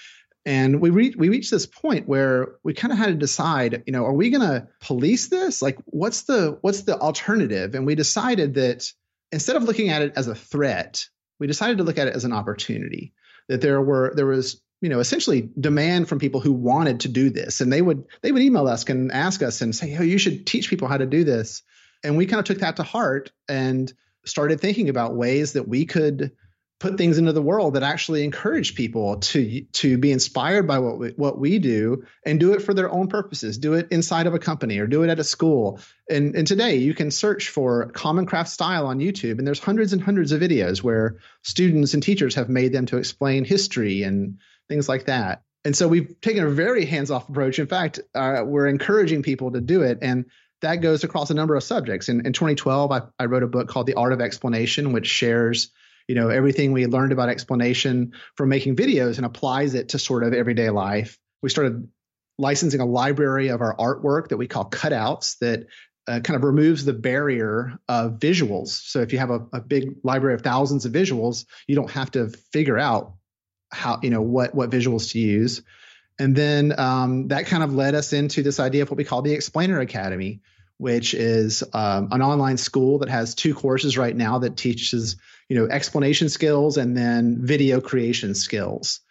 And 0.43 0.79
we 0.79 0.89
re- 0.91 1.15
we 1.17 1.29
reached 1.29 1.51
this 1.51 1.65
point 1.65 2.07
where 2.07 2.55
we 2.63 2.73
kind 2.73 2.91
of 2.91 2.99
had 2.99 3.07
to 3.07 3.15
decide, 3.15 3.83
you 3.85 3.93
know, 3.93 4.05
are 4.05 4.13
we 4.13 4.29
going 4.29 4.47
to 4.47 4.67
police 4.79 5.27
this? 5.27 5.61
Like, 5.61 5.77
what's 5.85 6.23
the 6.23 6.57
what's 6.61 6.81
the 6.81 6.97
alternative? 6.97 7.73
And 7.73 7.85
we 7.85 7.95
decided 7.95 8.53
that 8.55 8.91
instead 9.31 9.55
of 9.55 9.63
looking 9.63 9.89
at 9.89 10.03
it 10.03 10.13
as 10.15 10.27
a 10.27 10.35
threat, 10.35 11.07
we 11.39 11.47
decided 11.47 11.77
to 11.77 11.83
look 11.83 11.97
at 11.97 12.07
it 12.07 12.15
as 12.15 12.25
an 12.25 12.33
opportunity. 12.33 13.13
That 13.47 13.61
there 13.61 13.81
were 13.81 14.13
there 14.15 14.25
was 14.25 14.61
you 14.81 14.89
know 14.89 14.99
essentially 14.99 15.49
demand 15.59 16.09
from 16.09 16.19
people 16.19 16.41
who 16.41 16.53
wanted 16.53 17.01
to 17.01 17.07
do 17.07 17.29
this, 17.29 17.61
and 17.61 17.71
they 17.71 17.81
would 17.81 18.05
they 18.21 18.31
would 18.31 18.41
email 18.41 18.67
us 18.67 18.83
and 18.85 19.11
ask 19.11 19.43
us 19.43 19.61
and 19.61 19.75
say, 19.75 19.95
oh, 19.97 20.03
you 20.03 20.17
should 20.17 20.47
teach 20.47 20.69
people 20.69 20.87
how 20.87 20.97
to 20.97 21.05
do 21.05 21.23
this. 21.23 21.61
And 22.03 22.17
we 22.17 22.25
kind 22.25 22.39
of 22.39 22.45
took 22.45 22.59
that 22.59 22.77
to 22.77 22.83
heart 22.83 23.31
and 23.47 23.91
started 24.25 24.59
thinking 24.59 24.89
about 24.89 25.15
ways 25.15 25.53
that 25.53 25.67
we 25.67 25.85
could 25.85 26.31
put 26.79 26.97
things 26.97 27.17
into 27.17 27.31
the 27.31 27.41
world 27.41 27.75
that 27.75 27.83
actually 27.83 28.23
encourage 28.23 28.75
people 28.75 29.17
to 29.17 29.61
to 29.71 29.97
be 29.97 30.11
inspired 30.11 30.67
by 30.67 30.79
what 30.79 30.99
we, 30.99 31.09
what 31.11 31.38
we 31.38 31.57
do 31.57 32.03
and 32.25 32.39
do 32.39 32.53
it 32.53 32.61
for 32.61 32.73
their 32.73 32.89
own 32.89 33.07
purposes. 33.07 33.57
Do 33.57 33.75
it 33.75 33.88
inside 33.91 34.27
of 34.27 34.33
a 34.33 34.39
company 34.39 34.79
or 34.79 34.88
do 34.88 35.03
it 35.03 35.09
at 35.09 35.19
a 35.19 35.23
school. 35.23 35.79
And 36.09 36.35
and 36.35 36.45
today 36.45 36.75
you 36.75 36.93
can 36.93 37.11
search 37.11 37.49
for 37.49 37.88
common 37.91 38.25
craft 38.25 38.49
style 38.49 38.88
on 38.88 38.99
youtube 38.99 39.38
and 39.38 39.47
there's 39.47 39.59
hundreds 39.59 39.93
and 39.93 40.01
hundreds 40.01 40.33
of 40.33 40.41
videos 40.41 40.83
where 40.83 41.17
students 41.43 41.93
and 41.93 42.03
teachers 42.03 42.35
have 42.35 42.49
made 42.49 42.73
them 42.73 42.88
to 42.88 42.97
explain 42.97 43.45
history 43.45 44.03
and 44.03 44.39
things 44.67 44.89
like 44.89 45.05
that. 45.05 45.43
And 45.63 45.75
so 45.75 45.88
we've 45.88 46.19
taken 46.21 46.43
a 46.43 46.49
very 46.49 46.85
hands-off 46.85 47.29
approach. 47.29 47.57
In 47.57 47.67
fact 47.67 48.01
uh, 48.13 48.43
we're 48.45 48.67
encouraging 48.67 49.23
people 49.23 49.51
to 49.53 49.61
do 49.61 49.81
it 49.83 49.99
and 50.01 50.25
that 50.61 50.77
goes 50.77 51.03
across 51.03 51.29
a 51.29 51.35
number 51.35 51.55
of 51.55 51.63
subjects. 51.63 52.09
In, 52.09 52.25
in 52.25 52.33
2012 52.33 52.91
I, 52.91 53.01
I 53.17 53.25
wrote 53.25 53.43
a 53.43 53.47
book 53.47 53.69
called 53.69 53.88
the 53.88 53.93
art 53.93 54.11
of 54.11 54.19
explanation 54.19 54.91
which 54.91 55.07
shares 55.07 55.71
you 56.07 56.15
know 56.15 56.29
everything 56.29 56.71
we 56.71 56.85
learned 56.85 57.11
about 57.11 57.29
explanation 57.29 58.13
from 58.35 58.49
making 58.49 58.75
videos 58.75 59.17
and 59.17 59.25
applies 59.25 59.73
it 59.73 59.89
to 59.89 59.99
sort 59.99 60.23
of 60.23 60.33
everyday 60.33 60.69
life. 60.69 61.17
We 61.41 61.49
started 61.49 61.87
licensing 62.37 62.81
a 62.81 62.85
library 62.85 63.49
of 63.49 63.61
our 63.61 63.75
artwork 63.77 64.29
that 64.29 64.37
we 64.37 64.47
call 64.47 64.69
cutouts 64.69 65.37
that 65.39 65.67
uh, 66.07 66.19
kind 66.19 66.35
of 66.35 66.43
removes 66.43 66.85
the 66.85 66.93
barrier 66.93 67.79
of 67.87 68.19
visuals. 68.19 68.67
So 68.67 69.01
if 69.01 69.13
you 69.13 69.19
have 69.19 69.31
a, 69.31 69.47
a 69.53 69.61
big 69.61 69.95
library 70.03 70.35
of 70.35 70.41
thousands 70.41 70.85
of 70.85 70.91
visuals 70.91 71.45
you 71.67 71.75
don't 71.75 71.91
have 71.91 72.11
to 72.11 72.29
figure 72.51 72.77
out 72.77 73.13
how 73.71 73.99
you 74.03 74.09
know 74.09 74.21
what 74.21 74.53
what 74.53 74.69
visuals 74.69 75.11
to 75.11 75.19
use. 75.19 75.61
And 76.17 76.35
then 76.35 76.77
um, 76.79 77.27
that 77.29 77.47
kind 77.47 77.61
of 77.61 77.73
led 77.73 77.93
us 77.93 78.13
into 78.13 78.41
this 78.41 78.59
idea 78.59 78.83
of 78.83 78.89
what 78.89 78.97
we 78.97 79.03
call 79.03 79.21
the 79.21 79.33
explainer 79.33 79.79
academy 79.79 80.41
which 80.77 81.13
is 81.13 81.63
um, 81.73 82.09
an 82.11 82.21
online 82.21 82.57
school 82.57 82.99
that 82.99 83.09
has 83.09 83.35
two 83.35 83.53
courses 83.53 83.97
right 83.97 84.15
now 84.15 84.39
that 84.39 84.57
teaches 84.57 85.15
you 85.49 85.58
know 85.58 85.67
explanation 85.67 86.29
skills 86.29 86.77
and 86.77 86.95
then 86.95 87.38
video 87.41 87.81
creation 87.81 88.36
skills. 88.36 89.01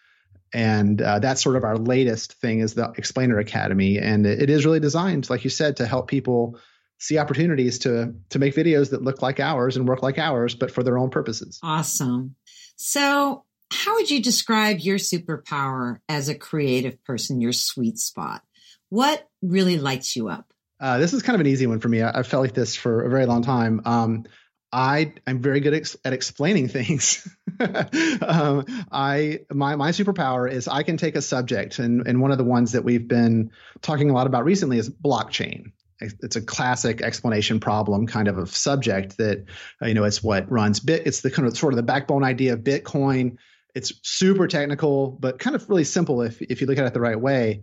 And 0.52 1.02
uh, 1.02 1.18
that's 1.18 1.42
sort 1.42 1.56
of 1.56 1.64
our 1.64 1.76
latest 1.76 2.34
thing 2.34 2.60
is 2.60 2.74
the 2.74 2.92
explainer 2.96 3.40
academy. 3.40 3.98
And 3.98 4.24
it, 4.24 4.48
is 4.48 4.64
really 4.64 4.78
designed 4.78 5.28
like 5.28 5.42
you 5.42 5.50
said 5.50 5.78
to 5.78 5.86
help 5.86 6.08
people 6.08 6.58
see 6.98 7.18
opportunities 7.18 7.80
to 7.80 8.14
to 8.30 8.38
make 8.38 8.54
videos 8.54 8.90
that 8.90 9.02
look 9.02 9.20
like 9.20 9.40
ours 9.40 9.76
and 9.76 9.88
work 9.88 10.02
like 10.02 10.18
ours 10.18 10.54
but 10.54 10.70
for 10.70 10.82
their 10.82 10.98
own 10.98 11.10
purposes. 11.10 11.58
Awesome. 11.62 12.36
So 12.76 13.44
how 13.70 13.94
would 13.94 14.10
you 14.10 14.22
describe 14.22 14.78
your 14.78 14.98
superpower 14.98 15.98
as 16.08 16.28
a 16.28 16.34
creative 16.34 17.02
person 17.04 17.40
your 17.40 17.52
sweet 17.52 17.98
spot? 17.98 18.42
What 18.88 19.28
really 19.42 19.78
lights 19.78 20.14
you 20.14 20.28
up? 20.28 20.46
Uh, 20.80 20.98
this 20.98 21.12
is 21.12 21.22
kind 21.22 21.34
of 21.34 21.40
an 21.40 21.46
easy 21.46 21.66
one 21.66 21.80
for 21.80 21.88
me. 21.88 22.02
I, 22.02 22.16
have 22.16 22.26
felt 22.26 22.42
like 22.42 22.54
this 22.54 22.76
for 22.76 23.04
a 23.04 23.10
very 23.10 23.26
long 23.26 23.42
time. 23.42 23.80
Um, 23.84 24.24
I 24.74 25.14
I'm 25.24 25.40
very 25.40 25.60
good 25.60 25.72
ex- 25.72 25.96
at 26.04 26.12
explaining 26.12 26.66
things. 26.66 27.26
um, 27.60 28.64
I 28.90 29.40
my 29.52 29.76
my 29.76 29.90
superpower 29.90 30.50
is 30.50 30.66
I 30.66 30.82
can 30.82 30.96
take 30.96 31.14
a 31.14 31.22
subject, 31.22 31.78
and 31.78 32.04
and 32.06 32.20
one 32.20 32.32
of 32.32 32.38
the 32.38 32.44
ones 32.44 32.72
that 32.72 32.82
we've 32.82 33.06
been 33.06 33.52
talking 33.82 34.10
a 34.10 34.12
lot 34.12 34.26
about 34.26 34.44
recently 34.44 34.78
is 34.78 34.90
blockchain. 34.90 35.70
It's 36.00 36.34
a 36.34 36.42
classic 36.42 37.00
explanation 37.00 37.60
problem 37.60 38.08
kind 38.08 38.26
of 38.26 38.36
a 38.36 38.46
subject 38.46 39.16
that 39.18 39.44
uh, 39.80 39.86
you 39.86 39.94
know 39.94 40.02
it's 40.02 40.24
what 40.24 40.50
runs 40.50 40.80
bit. 40.80 41.06
It's 41.06 41.20
the 41.20 41.30
kind 41.30 41.46
of 41.46 41.56
sort 41.56 41.72
of 41.72 41.76
the 41.76 41.84
backbone 41.84 42.24
idea 42.24 42.54
of 42.54 42.60
Bitcoin. 42.60 43.36
It's 43.76 43.92
super 44.02 44.48
technical, 44.48 45.12
but 45.12 45.38
kind 45.38 45.54
of 45.54 45.68
really 45.70 45.84
simple 45.84 46.20
if 46.20 46.42
if 46.42 46.60
you 46.60 46.66
look 46.66 46.78
at 46.78 46.84
it 46.84 46.94
the 46.94 47.00
right 47.00 47.18
way. 47.18 47.62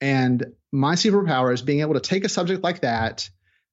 And 0.00 0.46
my 0.70 0.94
superpower 0.94 1.52
is 1.52 1.60
being 1.60 1.80
able 1.80 1.94
to 1.94 2.00
take 2.00 2.24
a 2.24 2.28
subject 2.28 2.62
like 2.62 2.80
that 2.80 3.28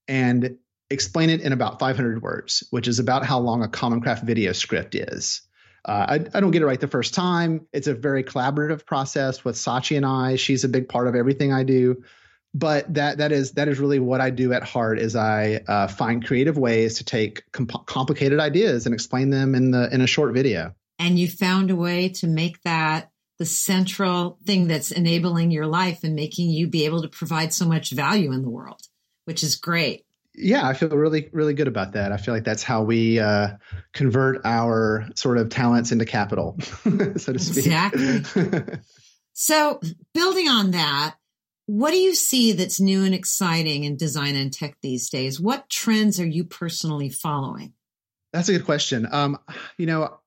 and 0.08 0.58
explain 0.89 1.30
it 1.30 1.41
in 1.41 1.52
about 1.52 1.80
500 1.80 2.21
words, 2.21 2.63
which 2.71 2.88
is 2.88 2.99
about 2.99 3.25
how 3.25 3.39
long 3.39 3.63
a 3.63 3.67
Common 3.67 4.02
Craft 4.02 4.23
video 4.23 4.54
script 4.54 4.95
is. 4.95 5.41
Uh, 5.86 6.06
I, 6.10 6.38
I, 6.38 6.41
don't 6.41 6.52
get 6.52 6.62
it 6.62 6.65
right 6.65 6.80
the 6.80 6.88
first 6.88 7.13
time. 7.13 7.65
It's 7.71 7.88
a 7.88 7.93
very 7.93 8.23
collaborative 8.23 8.86
process 8.86 9.45
with 9.45 9.56
Sachi 9.56 9.95
and 9.95 10.06
I. 10.06 10.36
She's 10.36 10.63
a 10.63 10.69
big 10.69 10.89
part 10.89 11.08
of 11.08 11.15
everything 11.15 11.54
I 11.54 11.63
do. 11.63 12.04
But 12.54 12.91
that 12.95 13.19
that 13.19 13.32
is 13.32 13.52
that 13.54 13.67
is 13.67 13.80
really 13.80 13.99
what 13.99 14.21
I 14.21 14.32
do 14.32 14.54
at 14.54 14.63
heart 14.63 14.99
is 14.99 15.15
I 15.15 15.62
uh, 15.67 15.88
find 15.88 16.25
creative 16.25 16.58
ways 16.58 16.97
to 16.97 17.04
take 17.04 17.43
comp- 17.52 17.86
complicated 17.86 18.39
ideas 18.39 18.88
and 18.88 18.95
explain 18.95 19.30
them 19.30 19.54
in 19.54 19.69
the 19.69 19.88
in 19.93 20.02
a 20.02 20.08
short 20.08 20.34
video. 20.34 20.73
And 20.97 21.19
you 21.19 21.30
found 21.30 21.69
a 21.69 21.75
way 21.75 22.10
to 22.10 22.28
make 22.28 22.62
that 22.63 23.12
the 23.38 23.45
central 23.45 24.39
thing 24.45 24.67
that's 24.67 24.91
enabling 24.91 25.52
your 25.52 25.67
life 25.67 26.04
and 26.04 26.15
making 26.15 26.49
you 26.49 26.67
be 26.67 26.86
able 26.86 27.04
to 27.04 27.08
provide 27.08 27.54
so 27.54 27.65
much 27.65 27.91
value 27.91 28.34
in 28.34 28.41
the 28.41 28.49
world, 28.49 28.82
which 29.25 29.43
is 29.43 29.56
great 29.56 30.06
yeah, 30.36 30.68
I 30.68 30.74
feel 30.74 30.89
really, 30.89 31.30
really 31.32 31.54
good 31.54 31.68
about 31.68 31.94
that. 31.94 32.12
I 32.12 32.18
feel 32.18 32.34
like 32.34 32.44
that's 32.44 32.63
how 32.63 32.84
we 32.84 33.20
uh, 33.20 33.50
convert 33.94 34.46
our 34.46 35.10
sort 35.15 35.38
of 35.38 35.50
talents 35.50 35.92
into 35.92 36.06
capital, 36.06 36.58
so 36.62 37.34
to 37.34 37.39
speak. 37.39 37.65
Exactly. 37.65 38.80
so, 39.34 39.80
building 40.13 40.48
on 40.48 40.72
that, 40.72 41.15
what 41.65 41.92
do 41.92 41.98
you 41.98 42.15
see 42.15 42.54
that's 42.54 42.80
new 42.80 43.04
and 43.04 43.13
exciting 43.13 43.84
in 43.84 43.98
design 43.98 44.36
and 44.36 44.52
tech 44.52 44.78
these 44.82 45.10
days? 45.10 45.39
What 45.39 45.70
trends 45.70 46.20
are 46.20 46.26
you 46.26 46.44
personally 46.44 47.10
following? 47.10 47.74
That's 48.34 48.50
a 48.50 48.54
good 48.54 48.65
question. 48.65 49.08
Um, 49.12 49.38
you 49.78 49.86
know, 49.86 50.20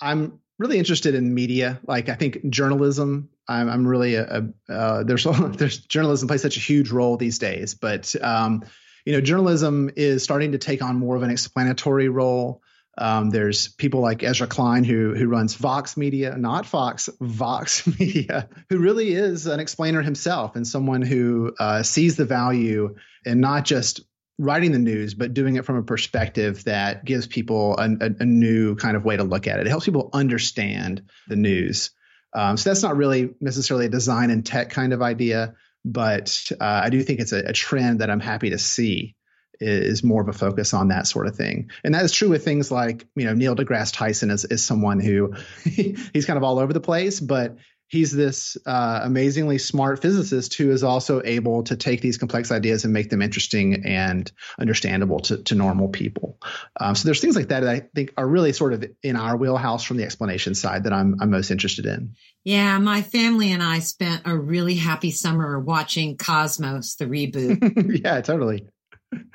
I'm 0.00 0.40
really 0.58 0.78
interested 0.78 1.14
in 1.14 1.34
media. 1.34 1.80
Like, 1.86 2.08
I 2.08 2.14
think 2.14 2.48
journalism. 2.48 3.30
I'm, 3.46 3.68
I'm 3.68 3.86
really 3.86 4.14
a, 4.14 4.24
a 4.68 4.72
uh, 4.72 5.02
there's 5.04 5.24
there's 5.56 5.78
journalism 5.78 6.28
plays 6.28 6.42
such 6.42 6.56
a 6.56 6.60
huge 6.60 6.90
role 6.90 7.16
these 7.16 7.38
days, 7.38 7.74
but 7.74 8.14
um, 8.22 8.62
you 9.08 9.14
know, 9.14 9.22
journalism 9.22 9.90
is 9.96 10.22
starting 10.22 10.52
to 10.52 10.58
take 10.58 10.82
on 10.82 10.96
more 10.96 11.16
of 11.16 11.22
an 11.22 11.30
explanatory 11.30 12.10
role. 12.10 12.60
Um, 12.98 13.30
there's 13.30 13.68
people 13.68 14.00
like 14.00 14.22
Ezra 14.22 14.46
Klein 14.46 14.84
who 14.84 15.14
who 15.14 15.28
runs 15.28 15.54
Vox 15.54 15.96
Media, 15.96 16.36
not 16.36 16.66
Fox, 16.66 17.08
Vox 17.18 17.86
Media, 17.98 18.50
who 18.68 18.76
really 18.76 19.14
is 19.14 19.46
an 19.46 19.60
explainer 19.60 20.02
himself 20.02 20.56
and 20.56 20.68
someone 20.68 21.00
who 21.00 21.54
uh, 21.58 21.82
sees 21.82 22.16
the 22.16 22.26
value 22.26 22.96
in 23.24 23.40
not 23.40 23.64
just 23.64 24.02
writing 24.38 24.72
the 24.72 24.78
news, 24.78 25.14
but 25.14 25.32
doing 25.32 25.56
it 25.56 25.64
from 25.64 25.76
a 25.76 25.82
perspective 25.82 26.64
that 26.64 27.02
gives 27.02 27.26
people 27.26 27.78
a, 27.78 27.84
a, 27.84 28.10
a 28.20 28.26
new 28.26 28.76
kind 28.76 28.94
of 28.94 29.06
way 29.06 29.16
to 29.16 29.24
look 29.24 29.46
at 29.46 29.58
it. 29.58 29.66
It 29.66 29.70
helps 29.70 29.86
people 29.86 30.10
understand 30.12 31.04
the 31.28 31.36
news. 31.36 31.92
Um, 32.34 32.58
so 32.58 32.68
that's 32.68 32.82
not 32.82 32.98
really 32.98 33.30
necessarily 33.40 33.86
a 33.86 33.88
design 33.88 34.28
and 34.28 34.44
tech 34.44 34.68
kind 34.68 34.92
of 34.92 35.00
idea, 35.00 35.54
but 35.84 36.50
uh, 36.60 36.80
I 36.84 36.90
do 36.90 37.02
think 37.02 37.20
it's 37.20 37.32
a, 37.32 37.40
a, 37.40 37.52
trend 37.52 38.00
that 38.00 38.10
I'm 38.10 38.20
happy 38.20 38.50
to 38.50 38.58
see 38.58 39.14
is 39.60 40.04
more 40.04 40.22
of 40.22 40.28
a 40.28 40.32
focus 40.32 40.74
on 40.74 40.88
that 40.88 41.06
sort 41.06 41.26
of 41.26 41.36
thing. 41.36 41.70
And 41.82 41.94
that 41.94 42.04
is 42.04 42.12
true 42.12 42.28
with 42.28 42.44
things 42.44 42.70
like, 42.70 43.06
you 43.16 43.24
know, 43.24 43.34
Neil 43.34 43.56
deGrasse 43.56 43.92
Tyson 43.92 44.30
is, 44.30 44.44
is 44.44 44.64
someone 44.64 45.00
who 45.00 45.34
he's 45.64 46.26
kind 46.26 46.36
of 46.36 46.44
all 46.44 46.58
over 46.58 46.72
the 46.72 46.80
place, 46.80 47.20
but 47.20 47.56
he's 47.88 48.12
this 48.12 48.56
uh, 48.66 49.00
amazingly 49.02 49.58
smart 49.58 50.00
physicist 50.00 50.54
who 50.54 50.70
is 50.70 50.84
also 50.84 51.22
able 51.24 51.62
to 51.64 51.76
take 51.76 52.00
these 52.00 52.18
complex 52.18 52.52
ideas 52.52 52.84
and 52.84 52.92
make 52.92 53.10
them 53.10 53.22
interesting 53.22 53.86
and 53.86 54.30
understandable 54.58 55.20
to, 55.20 55.38
to 55.38 55.54
normal 55.54 55.88
people. 55.88 56.38
Um, 56.78 56.94
so 56.94 57.06
there's 57.06 57.20
things 57.20 57.34
like 57.34 57.48
that 57.48 57.60
that 57.60 57.70
I 57.70 57.80
think 57.94 58.12
are 58.16 58.28
really 58.28 58.52
sort 58.52 58.74
of 58.74 58.84
in 59.02 59.16
our 59.16 59.36
wheelhouse 59.36 59.82
from 59.82 59.96
the 59.96 60.04
explanation 60.04 60.54
side 60.54 60.84
that 60.84 60.92
I'm, 60.92 61.16
I'm 61.20 61.30
most 61.30 61.50
interested 61.50 61.86
in. 61.86 62.14
Yeah, 62.44 62.78
my 62.78 63.02
family 63.02 63.52
and 63.52 63.62
I 63.62 63.80
spent 63.80 64.22
a 64.26 64.36
really 64.36 64.76
happy 64.76 65.10
summer 65.10 65.58
watching 65.58 66.16
Cosmos, 66.16 66.96
the 66.96 67.06
reboot. 67.06 68.00
yeah, 68.04 68.20
totally. 68.20 68.68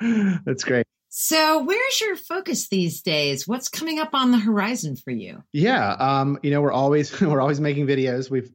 That's 0.46 0.64
great. 0.64 0.86
So, 1.16 1.62
where's 1.62 2.00
your 2.00 2.16
focus 2.16 2.66
these 2.66 3.00
days? 3.00 3.46
What's 3.46 3.68
coming 3.68 4.00
up 4.00 4.14
on 4.14 4.32
the 4.32 4.38
horizon 4.38 4.96
for 4.96 5.12
you? 5.12 5.44
Yeah, 5.52 5.92
um, 5.92 6.40
you 6.42 6.50
know, 6.50 6.60
we're 6.60 6.72
always 6.72 7.20
we're 7.20 7.40
always 7.40 7.60
making 7.60 7.86
videos. 7.86 8.28
We've 8.28 8.50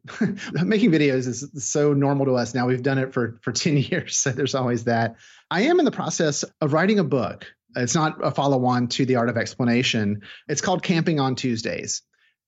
making 0.52 0.91
videos 0.91 1.26
is 1.26 1.50
so 1.65 1.93
normal 1.93 2.26
to 2.26 2.34
us 2.36 2.54
now. 2.54 2.67
We've 2.67 2.84
done 2.84 2.98
it 2.98 3.13
for 3.13 3.39
for 3.43 3.52
ten 3.54 3.78
years, 3.78 4.17
so 4.17 4.32
there's 4.32 4.56
always 4.56 4.84
that. 4.84 5.15
I 5.50 5.62
am 5.62 5.80
in 5.80 5.86
the 5.86 5.91
process 5.91 6.43
of 6.60 6.74
writing 6.74 7.00
a 7.00 7.04
book. 7.06 7.45
It's 7.78 7.95
not 7.95 8.17
a 8.22 8.30
follow-on 8.30 8.89
to 8.89 9.06
the 9.06 9.15
Art 9.15 9.30
of 9.30 9.38
Explanation. 9.38 10.24
It's 10.50 10.60
called 10.60 10.84
Camping 10.84 11.22
on 11.22 11.36
Tuesdays, 11.36 12.02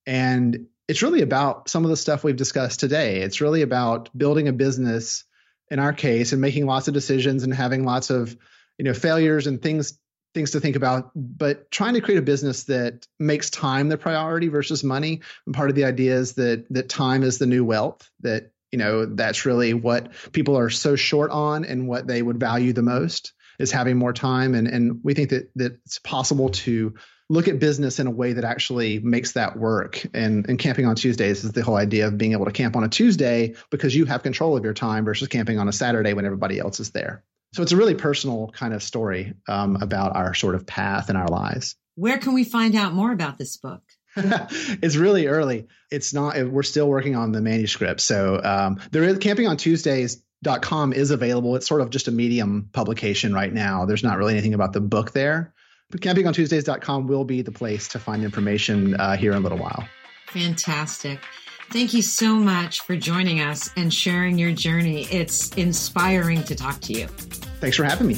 and 0.04 0.66
it's 0.88 1.00
really 1.00 1.22
about 1.22 1.70
some 1.70 1.84
of 1.84 1.90
the 1.90 1.96
stuff 1.96 2.22
we've 2.22 2.36
discussed 2.36 2.80
today. 2.80 3.22
It's 3.22 3.40
really 3.40 3.62
about 3.62 4.10
building 4.14 4.46
a 4.46 4.52
business 4.52 5.24
in 5.70 5.78
our 5.78 5.94
case 5.94 6.32
and 6.32 6.42
making 6.42 6.66
lots 6.66 6.86
of 6.86 6.92
decisions 6.92 7.44
and 7.44 7.54
having 7.54 7.86
lots 7.86 8.10
of 8.10 8.36
you 8.76 8.84
know 8.84 8.92
failures 8.92 9.46
and 9.46 9.62
things 9.62 9.98
things 10.34 10.52
to 10.52 10.60
think 10.60 10.76
about, 10.76 11.10
but 11.14 11.70
trying 11.70 11.94
to 11.94 12.00
create 12.00 12.18
a 12.18 12.22
business 12.22 12.64
that 12.64 13.06
makes 13.18 13.50
time 13.50 13.88
the 13.88 13.98
priority 13.98 14.48
versus 14.48 14.82
money. 14.82 15.20
And 15.46 15.54
part 15.54 15.70
of 15.70 15.76
the 15.76 15.84
idea 15.84 16.14
is 16.14 16.34
that 16.34 16.66
that 16.70 16.88
time 16.88 17.22
is 17.22 17.38
the 17.38 17.46
new 17.46 17.64
wealth. 17.64 18.08
That 18.20 18.52
you 18.70 18.78
know 18.78 19.04
that's 19.04 19.44
really 19.44 19.74
what 19.74 20.12
people 20.32 20.56
are 20.56 20.70
so 20.70 20.96
short 20.96 21.30
on, 21.30 21.64
and 21.64 21.86
what 21.88 22.06
they 22.06 22.22
would 22.22 22.40
value 22.40 22.72
the 22.72 22.82
most 22.82 23.32
is 23.58 23.70
having 23.70 23.96
more 23.96 24.12
time. 24.12 24.54
And 24.54 24.66
and 24.66 25.00
we 25.02 25.14
think 25.14 25.30
that 25.30 25.50
that 25.56 25.78
it's 25.84 25.98
possible 25.98 26.50
to 26.50 26.94
look 27.28 27.48
at 27.48 27.58
business 27.58 27.98
in 27.98 28.06
a 28.06 28.10
way 28.10 28.34
that 28.34 28.44
actually 28.44 28.98
makes 28.98 29.32
that 29.32 29.56
work. 29.56 30.04
And, 30.12 30.46
and 30.50 30.58
camping 30.58 30.84
on 30.84 30.96
Tuesdays 30.96 31.44
is 31.44 31.52
the 31.52 31.62
whole 31.62 31.76
idea 31.76 32.06
of 32.06 32.18
being 32.18 32.32
able 32.32 32.44
to 32.44 32.52
camp 32.52 32.76
on 32.76 32.84
a 32.84 32.88
Tuesday 32.88 33.54
because 33.70 33.94
you 33.94 34.04
have 34.04 34.22
control 34.22 34.54
of 34.54 34.64
your 34.64 34.74
time 34.74 35.06
versus 35.06 35.28
camping 35.28 35.58
on 35.58 35.66
a 35.66 35.72
Saturday 35.72 36.12
when 36.12 36.26
everybody 36.26 36.58
else 36.58 36.78
is 36.78 36.90
there. 36.90 37.24
So 37.52 37.62
it's 37.62 37.72
a 37.72 37.76
really 37.76 37.94
personal 37.94 38.48
kind 38.48 38.72
of 38.72 38.82
story 38.82 39.34
um, 39.48 39.76
about 39.80 40.16
our 40.16 40.34
sort 40.34 40.54
of 40.54 40.66
path 40.66 41.10
in 41.10 41.16
our 41.16 41.28
lives. 41.28 41.76
Where 41.96 42.18
can 42.18 42.32
we 42.32 42.44
find 42.44 42.74
out 42.74 42.94
more 42.94 43.12
about 43.12 43.38
this 43.38 43.58
book? 43.58 43.82
it's 44.16 44.96
really 44.96 45.26
early. 45.26 45.68
It's 45.90 46.14
not. 46.14 46.36
We're 46.46 46.62
still 46.62 46.88
working 46.88 47.16
on 47.16 47.32
the 47.32 47.40
manuscript. 47.40 48.00
So 48.00 48.40
um, 48.42 48.80
there 48.90 49.04
is 49.04 49.18
camping 49.18 49.46
on 49.46 49.56
Tuesdays.com 49.56 50.92
is 50.92 51.10
available. 51.10 51.56
It's 51.56 51.66
sort 51.66 51.80
of 51.80 51.90
just 51.90 52.08
a 52.08 52.10
medium 52.10 52.68
publication 52.72 53.34
right 53.34 53.52
now. 53.52 53.84
There's 53.84 54.02
not 54.02 54.18
really 54.18 54.32
anything 54.32 54.54
about 54.54 54.72
the 54.72 54.80
book 54.80 55.12
there. 55.12 55.54
But 55.90 56.00
campingontuesdays.com 56.00 57.06
will 57.06 57.24
be 57.24 57.42
the 57.42 57.52
place 57.52 57.88
to 57.88 57.98
find 57.98 58.24
information 58.24 58.94
uh, 58.94 59.16
here 59.16 59.32
in 59.32 59.38
a 59.38 59.40
little 59.40 59.58
while. 59.58 59.86
Fantastic. 60.28 61.20
Thank 61.72 61.94
you 61.94 62.02
so 62.02 62.34
much 62.34 62.80
for 62.80 62.96
joining 62.96 63.40
us 63.40 63.70
and 63.76 63.92
sharing 63.92 64.38
your 64.38 64.52
journey. 64.52 65.06
It's 65.10 65.48
inspiring 65.54 66.42
to 66.44 66.54
talk 66.54 66.80
to 66.82 66.92
you. 66.92 67.06
Thanks 67.60 67.78
for 67.78 67.84
having 67.84 68.08
me. 68.08 68.14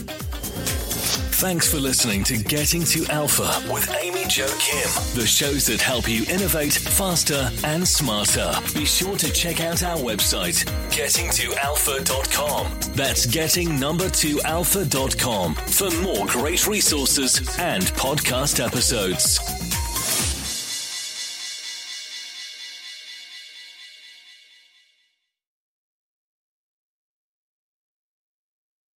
Thanks 1.36 1.70
for 1.70 1.78
listening 1.78 2.24
to 2.24 2.36
Getting 2.36 2.82
to 2.84 3.04
Alpha 3.12 3.62
with 3.72 3.88
Amy 4.00 4.24
Jo 4.28 4.46
Kim, 4.58 4.88
the 5.14 5.26
shows 5.26 5.66
that 5.66 5.80
help 5.80 6.08
you 6.08 6.24
innovate 6.28 6.72
faster 6.72 7.48
and 7.62 7.86
smarter. 7.86 8.52
Be 8.72 8.84
sure 8.84 9.16
to 9.18 9.32
check 9.32 9.60
out 9.60 9.84
our 9.84 9.98
website, 9.98 10.64
gettingtoalpha.com. 10.90 12.94
That's 12.94 13.26
getting 13.26 13.78
number 13.78 14.08
two 14.08 14.40
alpha.com 14.44 15.54
for 15.54 15.90
more 16.00 16.26
great 16.26 16.66
resources 16.66 17.38
and 17.58 17.84
podcast 17.84 18.64
episodes. 18.64 19.63